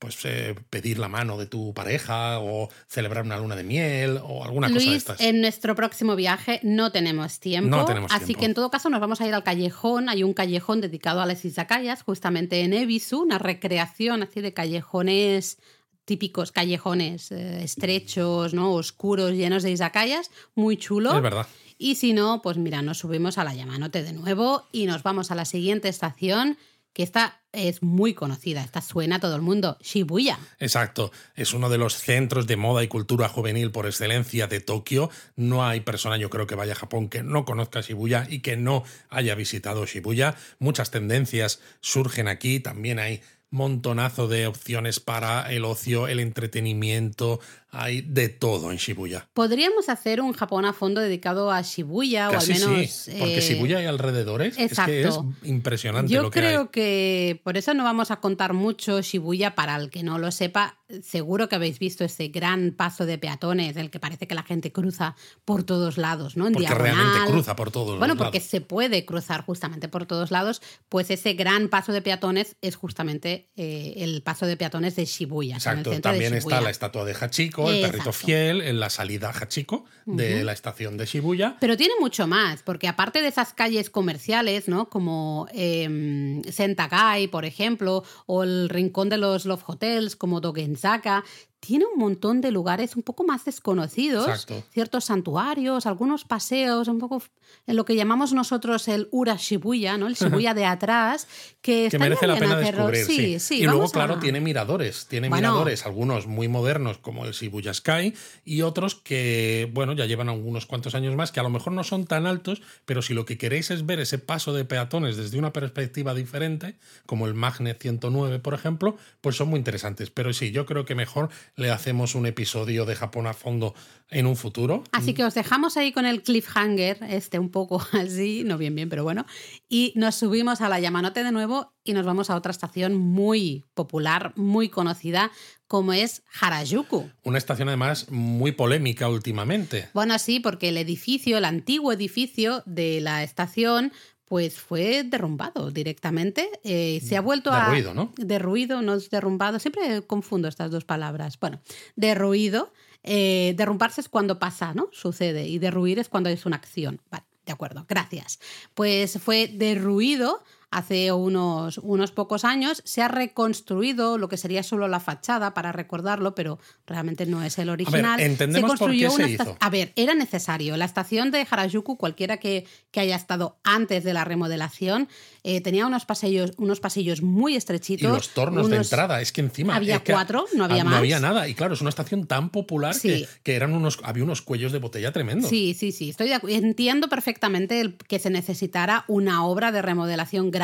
[0.03, 4.43] pues eh, pedir la mano de tu pareja o celebrar una luna de miel o
[4.43, 5.21] alguna cosa de estas.
[5.21, 7.69] En nuestro próximo viaje no tenemos tiempo.
[7.69, 10.09] No tenemos así que en todo caso nos vamos a ir al callejón.
[10.09, 15.57] Hay un callejón dedicado a las izakayas, justamente en Ebisu, una recreación así de callejones
[16.05, 18.73] típicos callejones eh, estrechos, ¿no?
[18.73, 21.15] oscuros, llenos de izakayas, muy chulo.
[21.15, 21.47] Es verdad.
[21.77, 25.31] Y si no, pues mira, nos subimos a la Yamanote de nuevo y nos vamos
[25.31, 26.57] a la siguiente estación,
[26.93, 30.39] que esta es muy conocida, esta suena a todo el mundo, Shibuya.
[30.59, 35.09] Exacto, es uno de los centros de moda y cultura juvenil por excelencia de Tokio.
[35.35, 38.57] No hay persona, yo creo, que vaya a Japón que no conozca Shibuya y que
[38.57, 40.35] no haya visitado Shibuya.
[40.59, 43.21] Muchas tendencias surgen aquí, también hay
[43.53, 47.39] montonazo de opciones para el ocio, el entretenimiento,
[47.73, 49.27] hay de todo en Shibuya.
[49.33, 52.89] Podríamos hacer un Japón a fondo dedicado a Shibuya o al menos.
[52.91, 54.57] Sí, porque eh, Shibuya hay alrededores.
[54.59, 58.53] Es que es impresionante Yo lo que creo que por eso no vamos a contar
[58.53, 59.55] mucho Shibuya.
[59.55, 63.73] Para el que no lo sepa, seguro que habéis visto ese gran paso de peatones,
[63.73, 66.45] del que parece que la gente cruza por todos lados, ¿no?
[66.45, 70.61] En porque realmente cruza por todos Bueno, porque se puede cruzar justamente por todos lados.
[70.89, 75.55] Pues ese gran paso de peatones es justamente eh, el paso de peatones de Shibuya.
[75.55, 75.99] Exacto.
[76.01, 80.53] También está la estatua de Hachiko el perrito fiel, en la salida Hachiko de la
[80.53, 81.57] estación de Shibuya.
[81.59, 84.89] Pero tiene mucho más, porque aparte de esas calles comerciales, ¿no?
[84.89, 91.23] Como eh, Sentagai, por ejemplo, o el rincón de los Love Hotels, como Dogenzaka,
[91.65, 97.23] tiene un montón de lugares un poco más desconocidos, ciertos santuarios, algunos paseos, un poco
[97.67, 100.07] en lo que llamamos nosotros el Ura Shibuya, ¿no?
[100.07, 101.25] el Shibuya de atrás,
[101.61, 103.05] que, que merece la pena descubrir.
[103.05, 103.61] Sí, sí.
[103.61, 108.61] y luego, claro, tiene miradores, tiene miradores, algunos muy modernos como el Shibuya Sky y
[108.63, 112.03] otros que, bueno, ya llevan algunos cuantos años más, que a lo mejor no son
[112.03, 115.53] tan altos, pero si lo que queréis es ver ese paso de peatones desde una
[115.53, 120.09] perspectiva diferente, como el Magnet 109, por ejemplo, pues son muy interesantes.
[120.09, 123.75] Pero sí, yo creo que mejor le hacemos un episodio de Japón a fondo
[124.09, 124.83] en un futuro.
[124.91, 128.89] Así que os dejamos ahí con el cliffhanger, este un poco así, no bien bien,
[128.89, 129.25] pero bueno,
[129.69, 133.65] y nos subimos a la Yamanote de nuevo y nos vamos a otra estación muy
[133.73, 135.31] popular, muy conocida,
[135.67, 137.09] como es Harajuku.
[137.23, 139.89] Una estación además muy polémica últimamente.
[139.93, 143.91] Bueno, sí, porque el edificio, el antiguo edificio de la estación,
[144.33, 146.49] pues fue derrumbado directamente.
[146.63, 147.65] Eh, se ha vuelto a...
[147.65, 148.11] Derruido, ¿no?
[148.17, 149.59] Derruido, no es derrumbado.
[149.59, 151.39] Siempre confundo estas dos palabras.
[151.39, 151.61] Bueno,
[151.95, 152.73] derruido.
[153.03, 154.89] Eh, derrumbarse es cuando pasa, ¿no?
[154.91, 155.47] Sucede.
[155.47, 156.99] Y derruir es cuando es una acción.
[157.11, 158.39] Vale, de acuerdo, gracias.
[158.73, 160.43] Pues fue derruido
[160.73, 162.81] hace unos, unos pocos años.
[162.85, 167.57] Se ha reconstruido lo que sería solo la fachada para recordarlo, pero realmente no es
[167.59, 168.05] el original.
[168.05, 169.55] A ver, entendemos por qué se hizo.
[169.59, 170.75] A ver, era necesario.
[170.75, 175.07] La estación de Harajuku, cualquiera que, que haya estado antes de la remodelación,
[175.43, 178.09] eh, tenía unos pasillos, unos pasillos muy estrechitos.
[178.09, 179.75] Y los tornos de entrada, es que encima.
[179.75, 180.93] Había cuatro, no había más.
[180.93, 181.47] No había nada.
[181.47, 185.11] Y claro, es una estación tan popular que, eran unos, había unos cuellos de botella
[185.11, 185.49] tremendos.
[185.49, 186.09] Sí, sí, sí.
[186.09, 190.62] Estoy Entiendo perfectamente el, que se necesitara una obra de remodelación grande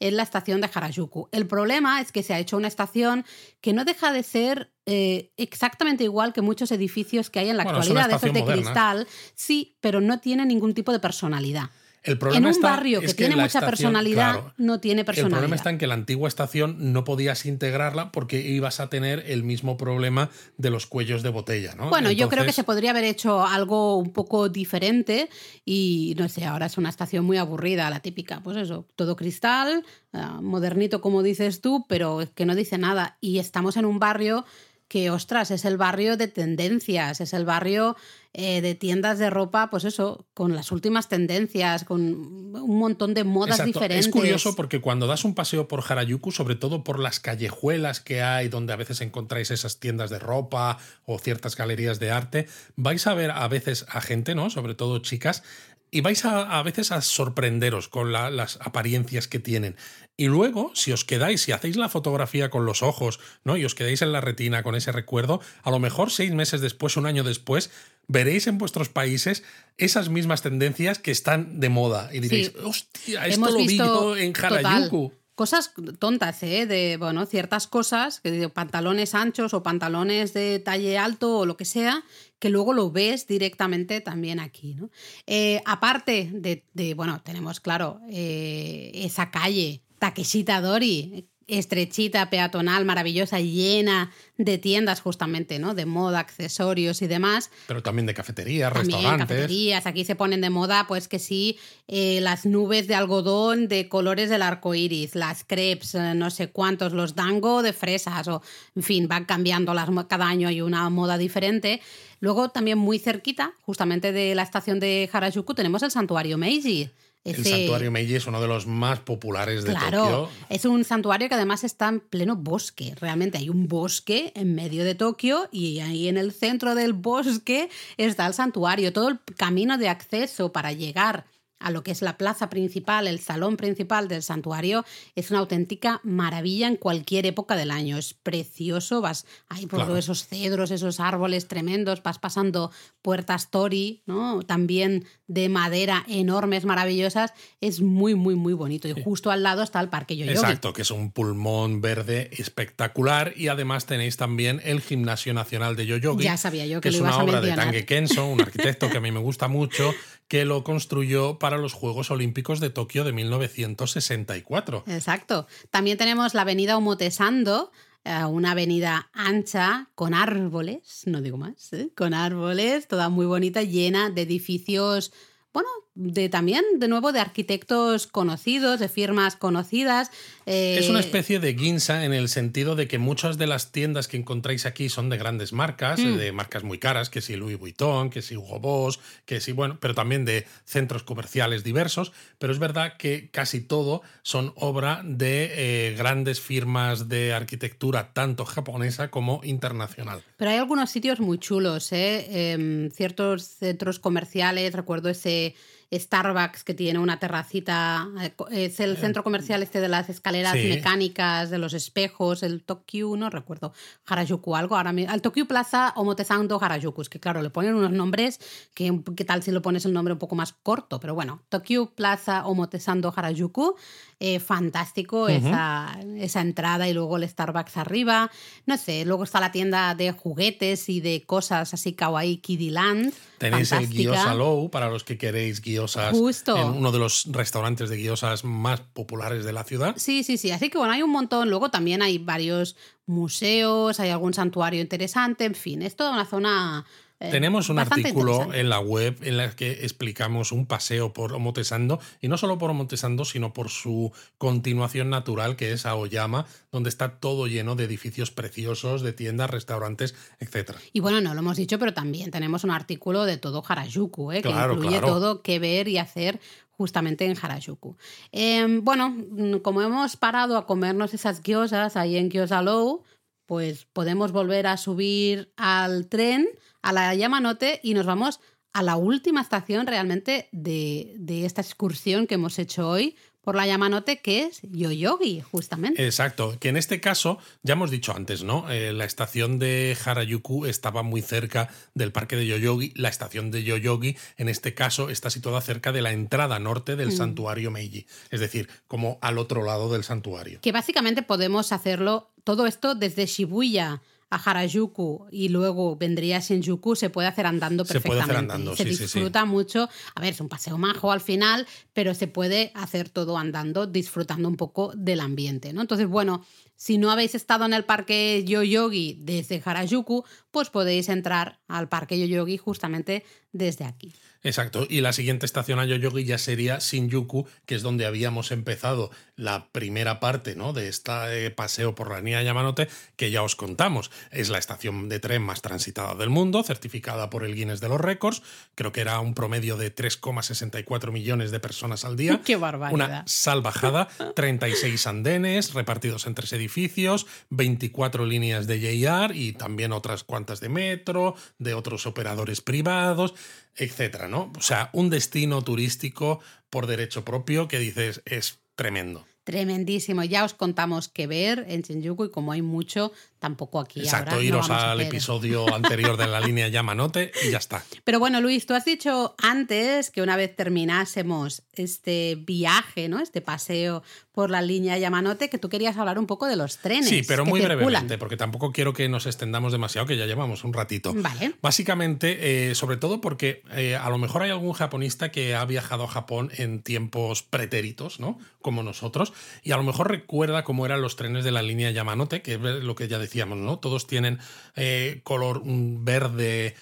[0.00, 1.28] en la estación de Harajuku.
[1.32, 3.24] El problema es que se ha hecho una estación
[3.60, 7.64] que no deja de ser eh, exactamente igual que muchos edificios que hay en la
[7.64, 11.70] actualidad, de de cristal, sí, pero no tiene ningún tipo de personalidad.
[12.06, 15.38] El problema en un barrio que, tiene mucha personalidad, no tiene personalidad.
[15.38, 19.24] El problema está en que la antigua estación no podías integrarla porque ibas a tener
[19.26, 21.90] el mismo problema de los cuellos de botella, ¿no?
[21.90, 25.28] Bueno, yo creo que se podría haber hecho algo un poco diferente
[25.64, 29.84] y no sé, ahora es una estación muy aburrida, la típica, pues eso, todo cristal,
[30.12, 33.18] eh, modernito como dices tú, pero que no dice nada.
[33.20, 34.44] Y estamos en un barrio
[34.88, 37.96] que, ostras, es el barrio de tendencias, es el barrio
[38.38, 43.24] eh, de tiendas de ropa, pues eso, con las últimas tendencias, con un montón de
[43.24, 44.06] modas diferentes.
[44.06, 48.20] Es curioso porque cuando das un paseo por Harajuku, sobre todo por las callejuelas que
[48.22, 50.76] hay, donde a veces encontráis esas tiendas de ropa
[51.06, 54.50] o ciertas galerías de arte, vais a ver a veces a gente, ¿no?
[54.50, 55.42] Sobre todo chicas,
[55.90, 59.76] y vais a, a veces a sorprenderos con la- las apariencias que tienen.
[60.18, 63.56] Y luego, si os quedáis, si hacéis la fotografía con los ojos, ¿no?
[63.58, 66.96] Y os quedáis en la retina con ese recuerdo, a lo mejor seis meses después,
[66.96, 67.70] un año después,
[68.08, 69.42] veréis en vuestros países
[69.76, 72.08] esas mismas tendencias que están de moda.
[72.14, 72.54] Y diréis, Sí.
[72.64, 75.12] hostia, esto Hemos lo vi yo en total, Harajuku.
[75.34, 76.64] Cosas tontas, ¿eh?
[76.64, 81.58] De, bueno, ciertas cosas, que de pantalones anchos o pantalones de talle alto o lo
[81.58, 82.02] que sea,
[82.38, 84.88] que luego lo ves directamente también aquí, ¿no?
[85.26, 93.40] Eh, aparte de, de, bueno, tenemos, claro, eh, esa calle, Takeshita Dori, estrechita, peatonal, maravillosa,
[93.40, 95.74] llena de tiendas justamente, ¿no?
[95.74, 97.50] De moda, accesorios y demás.
[97.66, 99.26] Pero también de cafeterías, También restaurantes.
[99.26, 103.88] cafeterías, aquí se ponen de moda, pues que sí, eh, las nubes de algodón de
[103.88, 108.42] colores del arco iris, las crepes, eh, no sé cuántos, los dango de fresas, o
[108.76, 111.80] en fin, van cambiando las, cada año hay una moda diferente.
[112.20, 116.90] Luego, también muy cerquita, justamente de la estación de Harajuku, tenemos el santuario Meiji.
[117.26, 120.28] El santuario Meiji es uno de los más populares de Claro, Tokio.
[120.48, 122.94] es un santuario que además está en pleno bosque.
[123.00, 127.68] Realmente hay un bosque en medio de Tokio y ahí en el centro del bosque
[127.96, 128.92] está el santuario.
[128.92, 131.24] Todo el camino de acceso para llegar
[131.58, 134.84] a lo que es la plaza principal, el salón principal del santuario,
[135.14, 137.96] es una auténtica maravilla en cualquier época del año.
[137.96, 139.96] Es precioso, vas ahí por Claro.
[139.96, 142.70] esos cedros, esos árboles tremendos, vas pasando
[143.02, 144.42] puertas tori, ¿no?
[144.42, 147.32] También de madera enormes, maravillosas.
[147.60, 148.88] Es muy, muy, muy bonito.
[148.88, 150.38] Y justo al lado está el Parque Yoyogi.
[150.38, 155.86] Exacto, que es un pulmón verde espectacular y además tenéis también el Gimnasio Nacional de
[155.86, 156.24] Yoyogi.
[156.24, 157.52] Ya sabía yo que es lo una ibas a obra de.
[157.54, 159.94] Tange Kenso, un arquitecto que a mí me gusta mucho,
[160.28, 164.84] que lo construyó para los Juegos Olímpicos de Tokio de 1964.
[164.86, 165.46] Exacto.
[165.70, 167.70] También tenemos la avenida Omotesando,
[168.04, 171.90] eh, una avenida ancha con árboles, no digo más, ¿eh?
[171.96, 175.12] con árboles, toda muy bonita, llena de edificios,
[175.52, 180.10] bueno, de también, de nuevo, de arquitectos conocidos, de firmas conocidas.
[180.44, 184.06] eh, Es una especie de Ginza en el sentido de que muchas de las tiendas
[184.06, 186.16] que encontráis aquí son de grandes marcas, Mm.
[186.18, 189.78] de marcas muy caras, que si Louis Vuitton, que si Hugo Boss, que si, bueno,
[189.80, 192.12] pero también de centros comerciales diversos.
[192.38, 198.44] Pero es verdad que casi todo son obra de eh, grandes firmas de arquitectura, tanto
[198.44, 200.22] japonesa como internacional.
[200.36, 202.52] Pero hay algunos sitios muy chulos, ¿eh?
[202.52, 205.54] Em, ciertos centros comerciales, recuerdo ese
[205.92, 210.68] Starbucks que tiene una terracita, eh, es el centro comercial este de las escaleras Sí.
[210.68, 213.72] mecánicas, de los espejos, el Tokyo, no recuerdo,
[214.06, 217.92] Harajuku, algo ahora mismo, al Tokyo Plaza Omotesando Harajuku, es que claro, le ponen unos
[217.92, 218.40] nombres
[218.74, 221.90] que qué tal si lo pones el nombre un poco más corto, pero bueno, Tokyo
[221.94, 223.76] Plaza Omotesando Harajuku,
[224.18, 228.30] eh, fantástico esa, esa entrada y luego el Starbucks arriba,
[228.64, 233.12] no sé, luego está la tienda de juguetes y de cosas así kawaii Kiddyland.
[233.38, 233.88] Tenéis el.
[233.88, 236.56] Gyoza Low para los que queréis guiosas Justo.
[236.56, 239.94] en uno de los restaurantes de guiosas más populares de la ciudad.
[239.96, 240.50] Sí, sí, sí.
[240.50, 241.50] Así que bueno, hay un montón.
[241.50, 242.76] Luego también hay varios
[243.06, 246.84] museos, hay algún santuario interesante, en fin, es toda una zona.
[247.20, 251.98] Eh, Tenemos un artículo en la web en el que explicamos un paseo por Omotesando,
[252.20, 257.18] y no solo por Omotesando, sino por su continuación natural, que es Aoyama, donde está
[257.18, 260.72] todo lleno de edificios preciosos, de tiendas, restaurantes, etc.
[260.92, 264.42] Y bueno, no lo hemos dicho, pero también tenemos un artículo de todo Harajuku, ¿eh?
[264.42, 265.06] que incluye claro.
[265.06, 266.40] todo qué ver y hacer
[266.76, 267.96] justamente en Harajuku.
[268.32, 269.16] Eh, bueno,
[269.62, 273.02] como hemos parado a comernos esas gyozas ahí en Gyoza Low,
[273.46, 276.48] pues podemos volver a subir al tren,
[276.86, 278.40] a la Yamanote, y nos vamos
[278.72, 283.16] a la última estación realmente de, de esta excursión que hemos hecho hoy
[283.46, 286.04] por la Yamanote, que es Yoyogi, justamente.
[286.04, 288.70] Exacto, que en este caso, ya hemos dicho antes, ¿no?
[288.70, 292.92] Eh, la estación de Harajuku estaba muy cerca del parque de Yoyogi.
[292.96, 297.12] La estación de Yoyogi, en este caso, está situada cerca de la entrada norte del
[297.12, 300.60] santuario Meiji, es decir, como al otro lado del santuario.
[300.60, 306.96] Que básicamente podemos hacerlo todo esto desde Shibuya a Harajuku y luego vendría a Shinjuku,
[306.96, 308.52] se puede hacer andando Se puede hacer perfectamente.
[308.54, 309.02] andando, se sí, sí, sí.
[309.02, 309.88] disfruta mucho.
[310.14, 314.48] A ver, es un paseo majo al final, pero se puede hacer todo andando, disfrutando
[314.48, 315.80] un poco del ambiente, ¿no?
[315.80, 321.60] Entonces, bueno, si no habéis estado en el parque Yoyogi desde Harajuku, pues podéis entrar
[321.68, 324.12] al parque Yoyogi justamente desde aquí.
[324.42, 329.10] Exacto, y la siguiente estación a Yoyogi ya sería Shinjuku, que es donde habíamos empezado
[329.36, 330.72] la primera parte ¿no?
[330.72, 334.10] de este paseo por la línea Yamanote, que ya os contamos.
[334.30, 338.00] Es la estación de tren más transitada del mundo, certificada por el Guinness de los
[338.00, 338.42] Récords.
[338.74, 342.40] Creo que era un promedio de 3,64 millones de personas al día.
[342.44, 342.94] ¡Qué barbaridad!
[342.94, 350.24] Una salvajada, 36 andenes repartidos en tres edificios, 24 líneas de JR y también otras
[350.24, 353.34] cuantas de metro, de otros operadores privados.
[353.78, 354.50] etcétera, ¿no?
[354.56, 359.26] O sea, un destino turístico por derecho propio que dices es tremendo.
[359.44, 360.24] Tremendísimo.
[360.24, 363.12] Ya os contamos qué ver en Shinjuku y como hay mucho,
[363.46, 364.00] tampoco aquí.
[364.00, 367.84] Exacto, ahora iros al episodio anterior de la línea Yamanote y ya está.
[368.04, 373.20] Pero bueno, Luis, tú has dicho antes que una vez terminásemos este viaje, ¿no?
[373.20, 377.08] Este paseo por la línea Yamanote, que tú querías hablar un poco de los trenes.
[377.08, 377.78] Sí, pero que muy circulan.
[377.86, 381.14] brevemente, porque tampoco quiero que nos extendamos demasiado, que ya llevamos un ratito.
[381.14, 381.54] Vale.
[381.62, 386.04] Básicamente, eh, sobre todo porque eh, a lo mejor hay algún japonista que ha viajado
[386.04, 388.38] a Japón en tiempos pretéritos, ¿no?
[388.60, 389.32] Como nosotros,
[389.62, 392.60] y a lo mejor recuerda cómo eran los trenes de la línea Yamanote, que es
[392.60, 393.78] lo que ya decíamos, ¿no?
[393.78, 394.38] Todos tienen
[394.76, 396.74] eh, color verde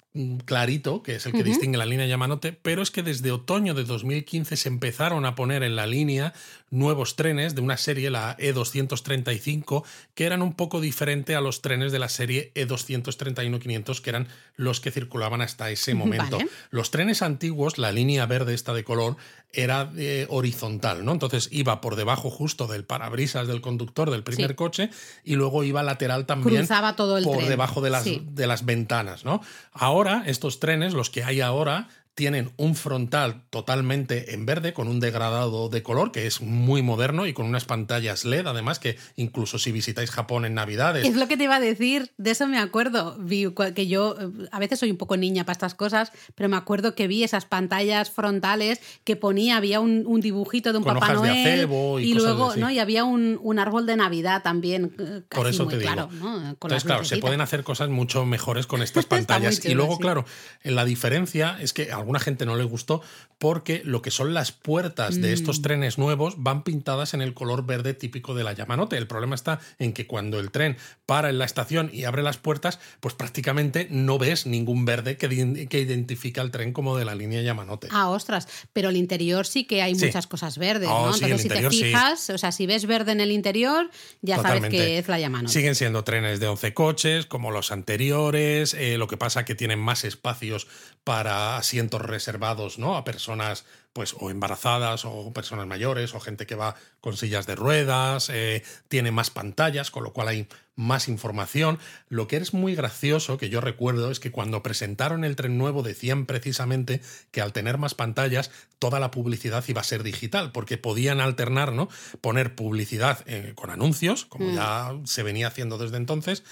[0.44, 3.82] clarito, que es el que distingue la línea Yamanote, pero es que desde otoño de
[3.82, 6.32] 2015 se empezaron a poner en la línea
[6.74, 11.92] nuevos trenes de una serie, la E235, que eran un poco diferente a los trenes
[11.92, 16.36] de la serie E E231-500, que eran los que circulaban hasta ese momento.
[16.38, 16.50] Vale.
[16.70, 19.16] Los trenes antiguos, la línea verde esta de color,
[19.56, 21.12] era eh, horizontal, ¿no?
[21.12, 24.56] Entonces iba por debajo justo del parabrisas del conductor del primer Sí.
[24.56, 24.90] coche
[25.22, 27.48] y luego iba lateral también Cruzaba todo el por tren.
[27.50, 28.26] debajo de las, Sí.
[28.32, 29.40] de las ventanas, ¿no?
[29.72, 35.00] Ahora, estos trenes, los que hay ahora, tienen un frontal totalmente en verde con un
[35.00, 39.58] degradado de color que es muy moderno y con unas pantallas LED, además que incluso
[39.58, 42.58] si visitáis Japón en Navidades, Es lo que te iba a decir, de eso me
[42.58, 43.16] acuerdo.
[43.18, 46.56] Vi que yo eh, a veces soy un poco niña para estas cosas, pero me
[46.56, 50.94] acuerdo que vi esas pantallas frontales que ponía, había un, un dibujito de un Con
[50.94, 52.60] Papá hojas de Noel acebo y cosas luego, así.
[52.60, 52.70] ¿no?
[52.70, 55.92] Y había un, un árbol de Navidad también, eh, casi Por eso muy te digo.
[55.92, 56.34] claro, ¿no?
[56.58, 59.64] Con Entonces, claro, se pueden hacer cosas mucho mejores con estas pantallas.
[59.64, 60.00] y luego, sí.
[60.02, 60.24] claro,
[60.62, 63.02] la diferencia es que alguna gente no le gustó
[63.38, 65.62] porque lo que son las puertas de estos Mm.
[65.62, 68.96] trenes nuevos van pintadas en el color verde típico de la Yamanote.
[68.96, 70.76] El problema está en que cuando el tren
[71.06, 75.66] para en la estación y abre las puertas, pues prácticamente no ves ningún verde que,
[75.68, 77.88] que identifica el tren como de la línea Yamanote.
[77.90, 80.06] Ah, ostras, pero el interior sí que hay Sí.
[80.06, 81.12] muchas cosas verdes, Oh, ¿no?
[81.14, 81.84] sí, Entonces, si interior te sí.
[81.84, 83.90] fijas, o sea, si ves verde en el interior,
[84.22, 85.52] ya sabes que es la Yamanote.
[85.52, 88.74] Siguen siendo trenes de 11 coches, como los anteriores.
[88.74, 90.66] eh, lo que pasa que tienen más espacios
[91.04, 92.96] para asientos reservados, ¿no?
[92.96, 97.54] A personas, pues, o embarazadas, o personas mayores, o gente que va con sillas de
[97.54, 98.30] ruedas.
[98.30, 101.78] eh, tiene más pantallas, con lo cual hay más información.
[102.08, 105.82] Lo que es muy gracioso, que yo recuerdo, es que cuando presentaron el tren nuevo
[105.82, 107.00] decían precisamente
[107.30, 108.50] que al tener más pantallas,
[108.80, 111.88] toda la publicidad iba a ser digital, porque podían alternar, ¿no?
[112.20, 114.54] Poner publicidad eh, con anuncios, como Mm.
[114.54, 116.42] ya se venía haciendo desde entonces,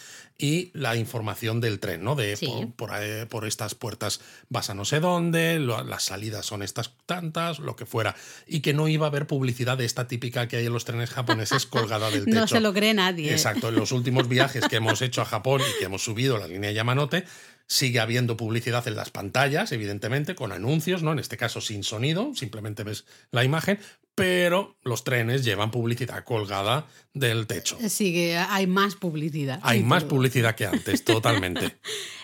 [0.43, 2.17] y la información del tren, ¿no?
[2.17, 2.47] De Sí.
[2.77, 6.63] por, por, eh, por estas puertas vas a no sé dónde, lo- las salidas son
[6.65, 8.17] estas tantas, lo que fuera.
[8.49, 11.11] Y que no iba a haber publicidad de esta típica que hay en los trenes
[11.11, 12.37] japoneses colgada del techo.
[12.41, 13.31] No se lo cree nadie.
[13.31, 16.49] Exacto, en los últimos viajes que hemos hecho a Japón y que hemos subido la
[16.49, 17.25] línea Yamanote,
[17.69, 21.13] sigue habiendo publicidad en las pantallas, evidentemente, con anuncios, ¿no?
[21.13, 23.79] En este caso sin sonido, simplemente ves la imagen,
[24.15, 27.79] pero los trenes llevan publicidad colgada del techo.
[27.89, 29.59] Sí, que hay más publicidad.
[29.63, 30.11] Hay más todo.
[30.17, 31.79] publicidad que antes, totalmente.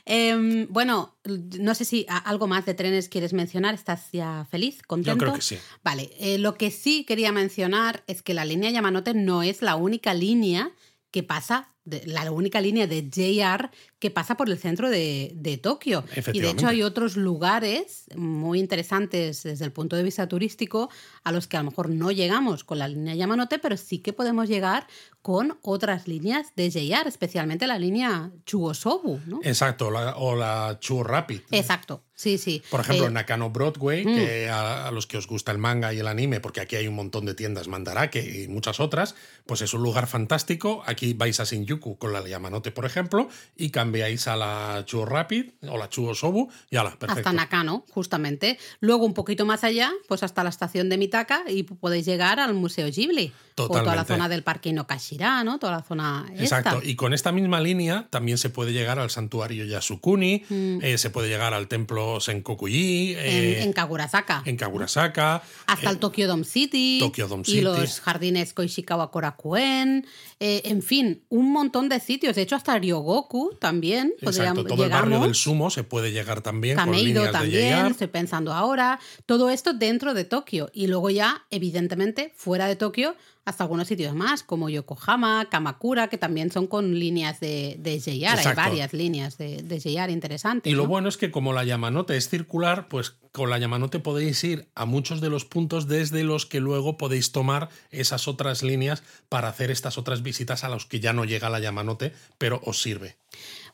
[0.05, 1.19] Em, bueno,
[1.59, 3.75] no sé si algo más de trenes quieres mencionar.
[3.75, 4.83] ¿Estás ya feliz?
[4.87, 5.19] ¿Contento?
[5.25, 5.59] creo que sí.
[5.83, 9.77] Vale, eh, lo que sí quería mencionar es que la línea Yamanote no es la
[9.77, 10.71] única línea
[11.11, 15.57] que pasa, de- la única línea de JR que pasa por el centro de, de
[15.59, 16.05] Tokio.
[16.33, 20.89] Y de hecho hay otros lugares muy interesantes desde el punto de vista turístico
[21.25, 24.13] a los que a lo mejor no llegamos con la línea Yamanote, pero sí que
[24.13, 24.87] podemos llegar
[25.21, 29.41] con otras líneas de JR, especialmente la línea Chugosobu, ¿no?
[29.43, 31.41] Exacto, la- o la Chuo Rapid.
[31.51, 32.63] Exacto, sí, sí.
[32.71, 33.13] Por ejemplo, Eh, mm.
[33.15, 36.61] Nakano Broadway, que a, a los que os gusta el manga y el anime, porque
[36.61, 40.83] aquí hay un montón de tiendas Mandarake y muchas otras, pues es un lugar fantástico.
[40.87, 45.47] Aquí vais a Shinjuku con la Yamanote, por ejemplo, y cambiáis a la Chuo Rapid
[45.67, 47.15] o la Chuo Sobu y ala, perfecto.
[47.21, 48.59] hasta Nakano, justamente.
[48.81, 52.53] Luego, un poquito más allá, pues hasta la estación de Mitaka y podéis llegar al
[52.53, 53.33] Museo Ghibli.
[53.61, 55.59] O toda la zona del Parque Inokashira, ¿no?
[55.59, 56.89] Toda la zona Exacto, esta.
[56.89, 60.79] y con esta misma línea también se puede llegar al santuario Yasukuni, Mm.
[60.83, 64.43] eh, se puede llegar al templo Senkokuji, En, eh, en Kagurazaka.
[64.45, 66.99] en Kaburasaka, hasta eh, el Tokyo Dome City.
[67.01, 67.61] Tokyo Dome Y City.
[67.63, 70.07] los jardines Koishikawa Korakuen.
[70.41, 72.37] eh, en fin, un montón de sitios.
[72.37, 73.78] De hecho, hasta Ryogoku también.
[73.83, 77.91] Exacto, podríamos- todo el barrio del Sumo se puede llegar también Kameido de también, JR.
[77.91, 78.99] estoy pensando ahora.
[79.27, 80.71] Todo esto dentro de Tokio.
[80.73, 83.15] Y luego ya, evidentemente, fuera de Tokio,
[83.49, 88.39] hasta algunos sitios más, como Yokohama, Kamakura, que también son con líneas de, de JR.
[88.39, 90.71] Hay varias líneas de, de JR interesantes.
[90.71, 90.89] Y lo ¿no?
[90.89, 94.85] bueno es que como la Yamanote es circular, pues con la Yamanote podéis ir a
[94.85, 99.71] muchos de los puntos desde los que luego podéis tomar esas otras líneas para hacer
[99.71, 103.17] estas otras visitas a los que ya no llega la Yamanote, pero os sirve.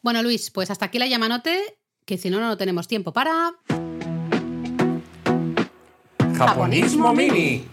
[0.03, 3.55] Bueno, Luis, pues hasta aquí la Yamanote, que si no, no tenemos tiempo para...
[6.37, 7.65] Japonismo Mini.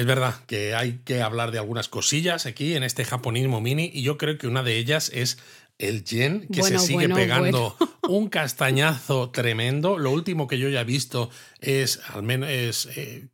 [0.00, 4.00] Es verdad que hay que hablar de algunas cosillas aquí en este japonismo mini y
[4.00, 5.36] yo creo que una de ellas es
[5.76, 7.76] el yen que se sigue pegando
[8.08, 9.98] un castañazo tremendo.
[9.98, 11.28] Lo último que yo ya he visto
[11.58, 12.88] es al menos es,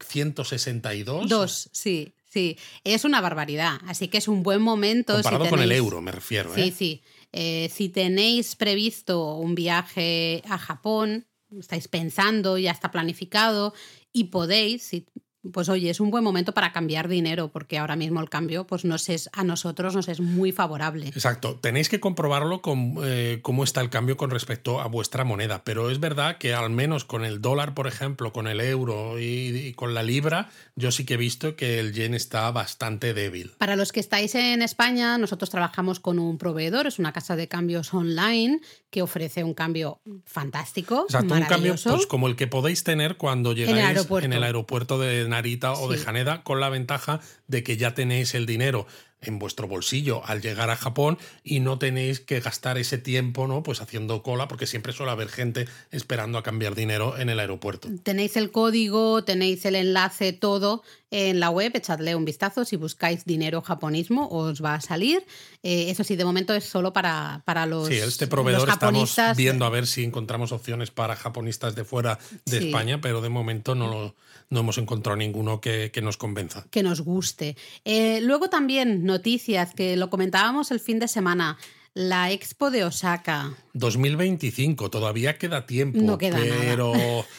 [0.08, 1.24] 162.
[1.24, 2.12] Eh, Dos, sí.
[2.28, 5.12] Sí, es una barbaridad, así que es un buen momento.
[5.12, 6.52] Comparado con el euro, me refiero.
[6.52, 6.74] Sí, ¿eh?
[6.76, 7.02] sí.
[7.32, 13.72] Eh, si tenéis previsto un viaje a Japón, estáis pensando, ya está planificado
[14.12, 15.06] y podéis, si
[15.52, 18.84] pues oye, es un buen momento para cambiar dinero, porque ahora mismo el cambio pues
[18.84, 21.08] nos es, a nosotros nos es muy favorable.
[21.08, 25.62] Exacto, tenéis que comprobarlo con eh, cómo está el cambio con respecto a vuestra moneda,
[25.64, 29.72] pero es verdad que al menos con el dólar, por ejemplo, con el euro y,
[29.74, 33.52] con la libra, yo sí que he visto que el yen está bastante débil.
[33.58, 37.48] Para los que estáis en España, nosotros trabajamos con un proveedor, es una casa de
[37.48, 41.04] cambios online que ofrece un cambio fantástico.
[41.08, 45.28] Exacto, un cambio pues, como el que podéis tener cuando llegáis en el aeropuerto de
[45.36, 48.86] Narita o de Haneda, con la ventaja de que ya tenéis el dinero
[49.20, 53.62] en vuestro bolsillo al llegar a Japón y no tenéis que gastar ese tiempo, ¿no?
[53.62, 57.88] Pues haciendo cola, porque siempre suele haber gente esperando a cambiar dinero en el aeropuerto.
[58.02, 62.64] Tenéis el código, tenéis el enlace, todo en la web, echadle un vistazo.
[62.64, 65.24] Si buscáis dinero japonismo, os va a salir.
[65.62, 67.88] Eh, eso sí, de momento es solo para, para los.
[67.88, 72.58] Sí, este proveedor estamos viendo a ver si encontramos opciones para japonistas de fuera de
[72.58, 74.14] España, pero de momento no,
[74.50, 76.66] no hemos encontrado ninguno que, nos convenza.
[76.70, 77.56] Que nos guste.
[77.84, 81.58] Eh, luego también noticias que lo comentábamos el fin de semana.
[81.94, 83.54] La Expo de Osaka.
[83.72, 85.98] 2025, todavía queda tiempo.
[86.00, 86.92] No queda pero...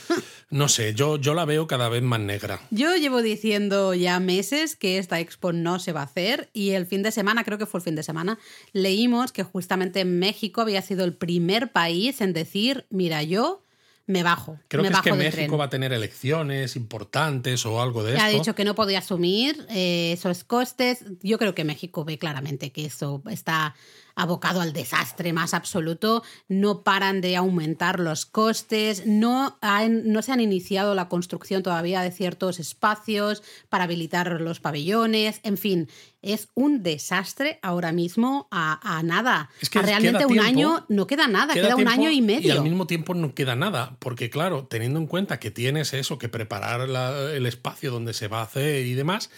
[0.49, 2.62] No sé, yo, yo la veo cada vez más negra.
[2.72, 6.86] Yo llevo diciendo ya meses que esta expo no se va a hacer y el
[6.86, 8.39] fin de semana, creo que fue el fin de semana,
[8.72, 13.62] leímos que justamente México había sido el primer país en decir, mira, yo
[14.08, 14.58] me bajo.
[14.70, 18.24] Creo que es que México va a tener elecciones importantes o algo de eso.
[18.24, 21.03] Ha dicho que no podía asumir eh, esos costes.
[21.22, 23.76] Yo creo que México ve claramente que eso está
[24.18, 29.57] abocado al desastre más absoluto, no paran de aumentar los costes, no,
[29.88, 35.57] no se han iniciado la construcción todavía de ciertos espacios para habilitar los pabellones, en
[35.57, 35.88] fin,
[36.24, 39.49] es un desastre ahora mismo a, nada.
[39.61, 42.47] Es que realmente un año no queda nada, queda, un año y medio.
[42.47, 46.18] Y al mismo tiempo no queda nada, porque claro, teniendo en cuenta que tienes eso,
[46.18, 49.30] que preparar el espacio donde se va a hacer y demás,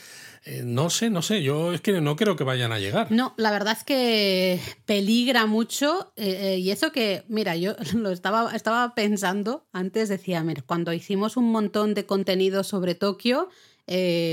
[0.45, 3.11] eh, no sé, no sé, yo es que no creo que vayan a llegar.
[3.11, 8.11] No, la verdad es que peligra mucho eh, eh, y eso que, mira, yo lo
[8.11, 13.49] estaba, estaba pensando antes, decía, mira, cuando hicimos un montón de contenido sobre Tokio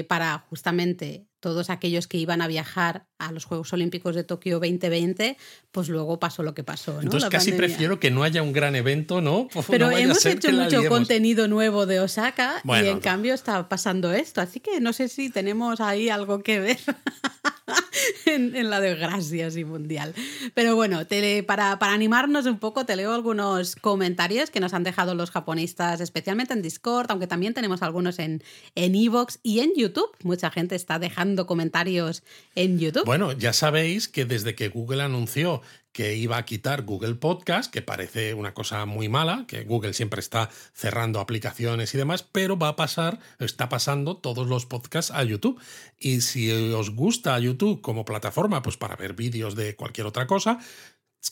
[0.09, 5.36] para justamente todos aquellos que iban a viajar a los Juegos Olímpicos de Tokio 2020,
[5.70, 7.01] pues luego pasó lo que pasó.
[7.01, 9.47] Entonces casi prefiero que no haya un gran evento, ¿no?
[9.70, 14.59] Pero hemos hecho mucho contenido nuevo de Osaka y en cambio está pasando esto, así
[14.59, 16.80] que no sé si tenemos ahí algo que ver.
[18.26, 20.14] en, la desgracia así mundial.
[20.55, 21.01] Pero bueno,
[21.47, 26.01] para, para, animarnos un poco, te leo algunos comentarios que nos han dejado los japonistas,
[26.01, 28.42] especialmente en Discord, aunque también tenemos algunos en
[28.74, 30.11] Evox y en YouTube.
[30.22, 32.22] Mucha gente está dejando comentarios
[32.55, 33.05] en YouTube.
[33.05, 35.61] Bueno, ya sabéis que desde que Google anunció
[35.97, 40.20] que iba a quitar Google Podcast, que parece una cosa muy mala, que Google siempre
[40.20, 45.24] está cerrando aplicaciones y demás, pero va a pasar, está pasando todos los podcasts a
[45.24, 45.59] YouTube.
[45.99, 50.59] Y si os gusta YouTube como plataforma, pues para ver vídeos de cualquier otra cosa,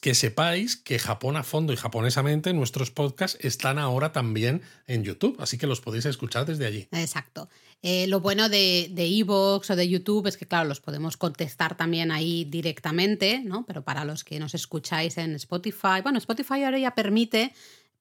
[0.00, 5.36] que sepáis que Japón a fondo y japonesamente nuestros podcasts están ahora también en YouTube,
[5.40, 6.88] así que los podéis escuchar desde allí.
[6.92, 7.48] Exacto.
[7.82, 12.12] Eh, lo bueno de Evox o de YouTube es que, claro, los podemos contestar también
[12.12, 13.66] ahí directamente, ¿no?
[13.66, 17.52] Pero para los que nos escucháis en Spotify, bueno, Spotify ahora ya permite,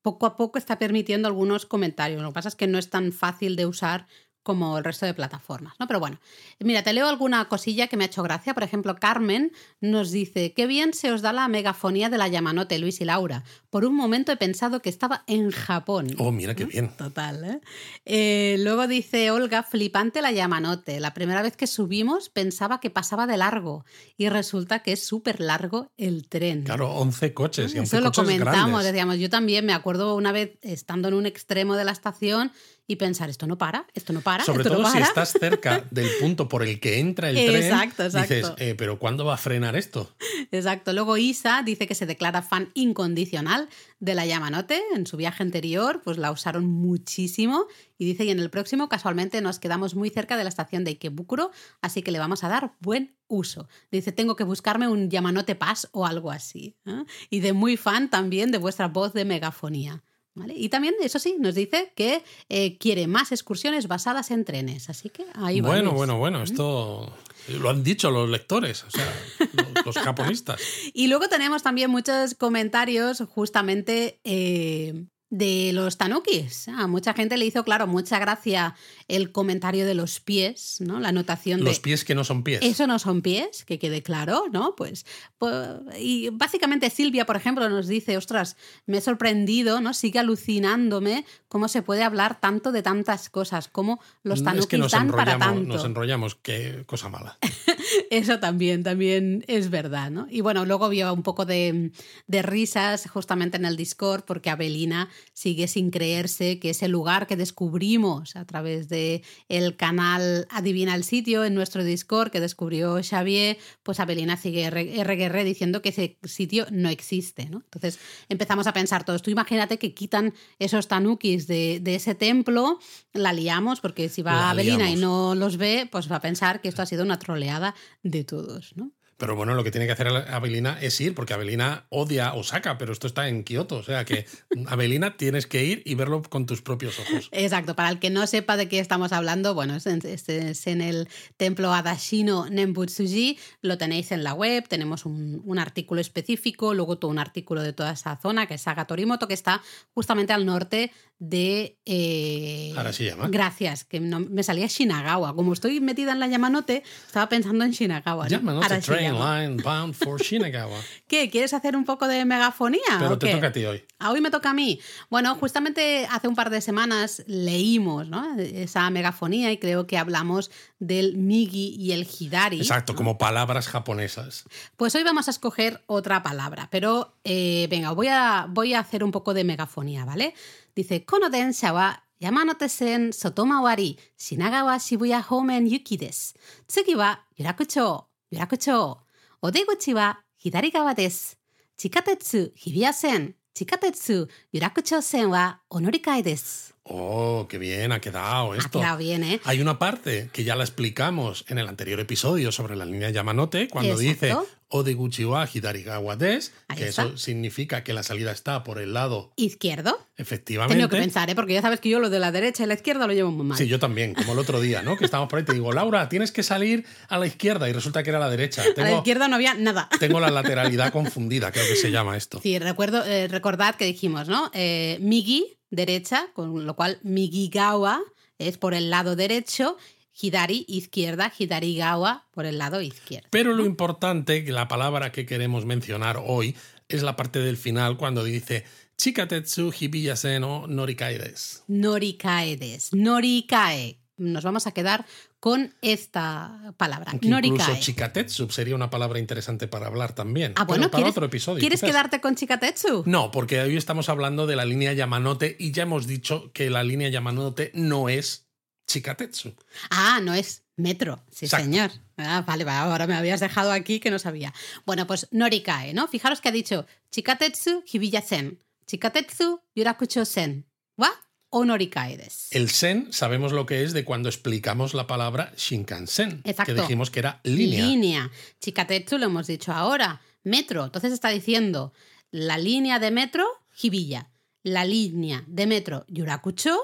[0.01, 2.21] poco a poco está permitiendo algunos comentarios.
[2.21, 4.07] Lo que pasa es que no es tan fácil de usar
[4.43, 5.87] como el resto de plataformas, ¿no?
[5.87, 6.19] Pero bueno,
[6.59, 8.53] mira, te leo alguna cosilla que me ha hecho gracia.
[8.53, 12.77] Por ejemplo, Carmen nos dice, qué bien se os da la megafonía de la Yamanote,
[12.77, 13.43] Luis y Laura.
[13.69, 16.07] Por un momento he pensado que estaba en Japón.
[16.17, 16.95] Oh, mira qué bien.
[16.95, 17.61] Total, ¿eh?
[18.05, 18.57] ¿eh?
[18.59, 20.99] Luego dice Olga, flipante la Yamanote.
[20.99, 23.85] La primera vez que subimos pensaba que pasaba de largo
[24.17, 26.63] y resulta que es súper largo el tren.
[26.63, 30.57] Claro, 11 coches y 11 Eso lo comentamos, decíamos, yo también me acuerdo una vez
[30.61, 32.51] estando en un extremo de la estación
[32.85, 34.43] y pensar, esto no para, esto no para.
[34.43, 38.51] Sobre todo si estás cerca del punto por el que entra el tren, exacto, dices,
[38.57, 40.13] eh, pero ¿cuándo va a frenar esto?
[40.51, 40.91] Exacto.
[40.91, 43.69] Luego Isa dice que se declara fan incondicional
[43.99, 44.81] de la Yamanote.
[44.95, 47.67] En su viaje anterior, pues la usaron muchísimo.
[47.97, 50.91] Y dice, y en el próximo, casualmente, nos quedamos muy cerca de la estación de
[50.91, 53.69] Ikebukuro, así que le vamos a dar buen uso.
[53.91, 56.75] Dice, tengo que buscarme un Yamanote Pass o algo así.
[56.85, 57.05] ¿eh?
[57.29, 60.03] Y de muy fan también de vuestra voz de megafonía.
[60.35, 60.53] ¿Vale?
[60.55, 64.89] Y también, eso sí, nos dice que eh, quiere más excursiones basadas en trenes.
[64.89, 65.69] Así que ahí va.
[65.69, 67.13] Bueno, bueno, bueno, esto
[67.47, 69.13] lo han dicho los lectores, o sea,
[69.53, 70.61] los, los japonistas.
[70.93, 76.67] Y luego tenemos también muchos comentarios justamente eh, de los tanukis.
[76.67, 78.75] A mucha gente le hizo, claro, mucha gracia
[79.07, 80.99] el comentario de los pies, ¿no?
[80.99, 81.65] La anotación de...
[81.65, 82.59] Los pies que no son pies.
[82.61, 84.75] Eso no son pies, que quede claro, ¿no?
[84.75, 85.07] Pues,
[85.39, 85.57] pues,
[85.99, 89.95] y básicamente Silvia, por ejemplo, nos dice, ostras, me he sorprendido, ¿no?
[89.95, 94.77] Sigue alucinándome cómo se puede hablar tanto de tantas cosas, cómo los tanukis es que
[94.77, 95.67] nos dan para tanto.
[95.67, 97.39] nos enrollamos, qué cosa mala.
[98.11, 100.27] Eso también, también es verdad, ¿no?
[100.29, 101.91] Y bueno, luego vio un poco de,
[102.27, 107.35] de risas justamente en el Discord porque Abelina sigue sin creerse que ese lugar que
[107.35, 113.57] descubrimos a través de el canal Adivina el sitio en nuestro Discord que descubrió Xavier,
[113.83, 117.59] pues Abelina sigue RGR diciendo que ese sitio no existe, ¿no?
[117.65, 117.99] Entonces
[118.29, 122.79] empezamos a pensar todos, tú imagínate que quitan esos tanukis de, de ese templo,
[123.13, 126.69] la liamos porque si va Abelina y no los ve, pues va a pensar que
[126.69, 128.91] esto ha sido una troleada de todos, ¿no?
[129.17, 132.91] Pero bueno, lo que tiene que hacer Abelina es ir, porque Abelina odia Osaka, pero
[132.91, 133.77] esto está en Kioto.
[133.77, 134.25] O sea que,
[134.67, 137.29] Abelina, tienes que ir y verlo con tus propios ojos.
[137.31, 140.67] Exacto, para el que no sepa de qué estamos hablando, bueno, es en, es- es
[140.67, 141.07] en el
[141.37, 147.11] templo Adashino Nembutsuji, lo tenéis en la web, tenemos un, un artículo específico, luego todo
[147.11, 149.61] un artículo de toda esa zona, que es Saga Torimoto, que está
[149.93, 151.77] justamente al norte de...
[151.85, 153.29] eh, Arashiyama.
[153.29, 155.35] Gracias, que no- me salía Shinagawa.
[155.35, 158.25] Como estoy metida en la Yamanote, estaba pensando en Shinagawa.
[158.25, 158.29] ¿no?
[158.65, 159.02] Arashiyama.
[159.11, 160.79] Line Bound for Shinagawa.
[161.07, 161.29] ¿Qué?
[161.29, 162.81] ¿Quieres hacer un poco de megafonía?
[162.99, 163.33] Pero o te qué?
[163.33, 163.83] toca a ti hoy.
[163.99, 164.79] Ah, hoy me toca a mí.
[165.09, 168.37] Bueno, justamente hace un par de semanas leímos ¿no?
[168.37, 172.57] esa megafonía y creo que hablamos del Migi y el Hidari.
[172.57, 174.45] Exacto, como palabras japonesas.
[174.77, 179.03] Pues hoy vamos a escoger otra palabra, pero eh, venga, voy a, voy a hacer
[179.03, 180.33] un poco de megafonía, ¿vale?
[180.75, 186.33] Dice, Kono densha wa Yamanote-sen sotomawari Shinagawa Shibuya Homen Yuki desu.
[186.67, 188.97] Tsugi wa Yurakucho, 楽町。
[189.41, 191.39] お出口は左側です。
[191.77, 196.72] 地下鉄日比谷線、地下鉄有楽町線はお乗り換えです。
[196.85, 198.79] Oh, qué bien ha quedado Ha esto.
[198.79, 199.39] quedado bien, ¿eh?
[199.45, 203.69] Hay una parte que ya la explicamos en el anterior episodio sobre la línea Yamanote,
[203.69, 204.47] cuando dice Exacto.
[204.67, 207.03] Odeguchi wa Hidarigawa des, Ahí que está.
[207.03, 209.97] eso significa que la salida está por el lado, Izquierdo.
[210.17, 210.75] efectivamente.
[210.75, 211.35] Tengo que pensar, ¿eh?
[211.35, 213.45] Porque ya sabes que yo lo de la derecha y la izquierda lo llevo muy
[213.45, 213.57] mal.
[213.57, 214.97] Sí, yo también, como el otro día, ¿no?
[214.97, 218.01] Que estábamos por ahí, te digo, Laura, tienes que salir a la izquierda y resulta
[218.03, 218.61] que era a la derecha.
[218.63, 219.87] a la Tengo, izquierda no había nada.
[219.99, 222.39] tengo la lateralidad confundida, creo que se llama esto.
[222.41, 224.49] Sí, recuerdo, eh, recordad que dijimos, ¿no?
[224.55, 228.01] Eh, Migi, derecha, con lo cual Migigawa
[228.37, 229.77] es por el lado derecho,
[230.19, 233.27] Hidari, izquierda, Hidarigawa por el lado izquierdo.
[233.31, 236.55] Pero lo importante, la palabra que queremos mencionar hoy,
[236.89, 238.65] es la parte del final cuando dice
[238.97, 241.63] Chikatetsu hibiyasen no norikae des.
[241.67, 242.93] Norikae des.
[242.93, 243.97] Norikae.
[244.17, 245.05] Nos vamos a quedar
[245.43, 247.11] con esta palabra.
[247.19, 247.79] Que incluso Norikae.
[247.81, 250.53] chikatetsu sería una palabra interesante para hablar también.
[250.55, 251.59] Ah, pero bueno, para ¿quieres, otro episodio.
[251.59, 251.89] ¿quieres quizás.
[251.89, 253.03] quedarte con Chikatetsu?
[253.05, 256.81] No, porque hoy estamos hablando de la línea Yamanote y ya hemos dicho que la
[256.81, 258.47] línea Yamanote no es
[258.87, 259.53] Chikatetsu.
[259.89, 261.65] Ah, no es metro, sí Exacto.
[261.65, 261.91] señor.
[262.15, 264.53] Ah, vale, vale, ahora me habías dejado aquí que no sabía.
[264.85, 266.07] Bueno, pues Norikae, ¿no?
[266.07, 270.65] Fijaros que ha dicho Chikatetsu Hibiya-sen, Chikatetsu Yurakucho-sen,
[270.95, 271.11] ¿wa?
[271.55, 272.47] O Norikae des.
[272.51, 276.73] El sen sabemos lo que es de cuando explicamos la palabra Shinkansen, Exacto.
[276.73, 277.85] que dijimos que era línea.
[277.85, 278.31] Línea.
[278.59, 280.19] Chikatetsu lo hemos dicho ahora.
[280.43, 280.83] Metro.
[280.85, 281.93] Entonces está diciendo
[282.31, 283.45] la línea de metro
[283.81, 284.31] Hibiya,
[284.63, 286.75] la línea de metro Yurakucho,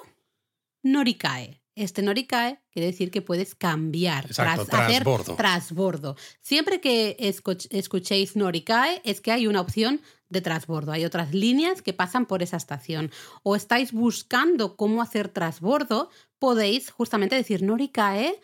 [0.84, 1.62] Norikae.
[1.76, 5.36] Este Norikae quiere decir que puedes cambiar, Exacto, tras- hacer trasbordo.
[5.36, 6.16] trasbordo.
[6.42, 10.92] Siempre que escuch- escuchéis Norikae es que hay una opción de trasbordo.
[10.92, 13.12] Hay otras líneas que pasan por esa estación.
[13.44, 18.40] O estáis buscando cómo hacer trasbordo, podéis justamente decir Norikae.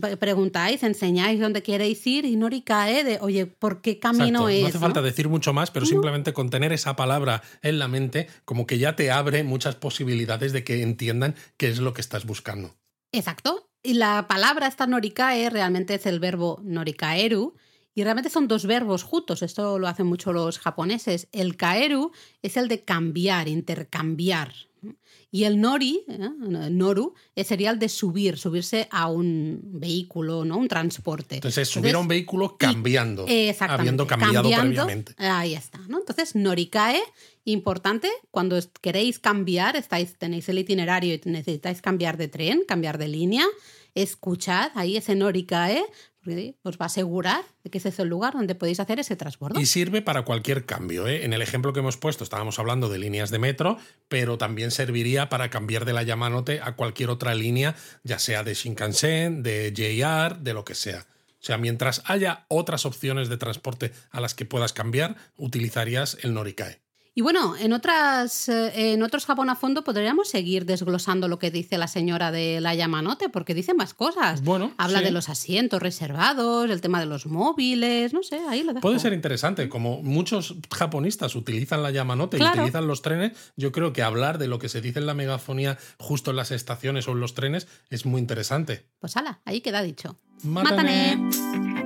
[0.00, 4.60] Pre- Preguntáis, enseñáis dónde queréis ir y Norikae de, oye, ¿por qué camino Exacto, es?
[4.62, 4.80] No hace no?
[4.82, 8.78] falta decir mucho más, pero simplemente con tener esa palabra en la mente, como que
[8.78, 12.76] ya te abre muchas posibilidades de que entiendan qué es lo que estás buscando.
[13.10, 13.68] Exacto.
[13.82, 17.54] Y la palabra esta norikae realmente es el verbo norikaeru.
[17.94, 19.42] Y realmente son dos verbos juntos.
[19.42, 21.28] Esto lo hacen mucho los japoneses.
[21.32, 22.10] El kaeru
[22.42, 24.52] es el de cambiar, intercambiar.
[25.34, 26.30] Y el nori, ¿eh?
[26.70, 30.58] noru, eh, sería el de subir, subirse a un vehículo, ¿no?
[30.58, 31.34] Un transporte.
[31.34, 33.80] Entonces, subir a un vehículo cambiando, Exactamente.
[33.80, 35.14] habiendo cambiado Cambiando, previamente.
[35.18, 35.98] Ahí está, ¿no?
[35.98, 37.02] Entonces, Norikae,
[37.46, 43.08] importante, cuando queréis cambiar, estáis, tenéis el itinerario y necesitáis cambiar de tren, cambiar de
[43.08, 43.44] línea,
[43.96, 45.84] escuchad ahí ese Norikae,
[46.62, 49.60] os va a asegurar de que ese es el lugar donde podéis hacer ese transbordo.
[49.60, 51.06] Y sirve para cualquier cambio.
[51.06, 51.24] ¿eh?
[51.24, 55.28] En el ejemplo que hemos puesto estábamos hablando de líneas de metro, pero también serviría
[55.28, 60.38] para cambiar de la Yamanote a cualquier otra línea, ya sea de Shinkansen, de JR,
[60.38, 61.06] de lo que sea.
[61.44, 66.32] O sea, mientras haya otras opciones de transporte a las que puedas cambiar, utilizarías el
[66.32, 66.83] Norikae.
[67.16, 71.52] Y bueno, en, otras, eh, en otros Japón a fondo podríamos seguir desglosando lo que
[71.52, 74.42] dice la señora de la Yamanote, porque dice más cosas.
[74.42, 75.04] Bueno, Habla sí.
[75.04, 78.80] de los asientos reservados, el tema de los móviles, no sé, ahí lo dejo.
[78.80, 82.56] Puede ser interesante, como muchos japonistas utilizan la Yamanote y Claro.
[82.62, 85.78] utilizan los trenes, yo creo que hablar de lo que se dice en la megafonía
[86.00, 88.88] justo en las estaciones o en los trenes es muy interesante.
[88.98, 90.18] Pues ala, ahí queda dicho.
[90.42, 91.16] Mátane.
[91.16, 91.83] Mátane.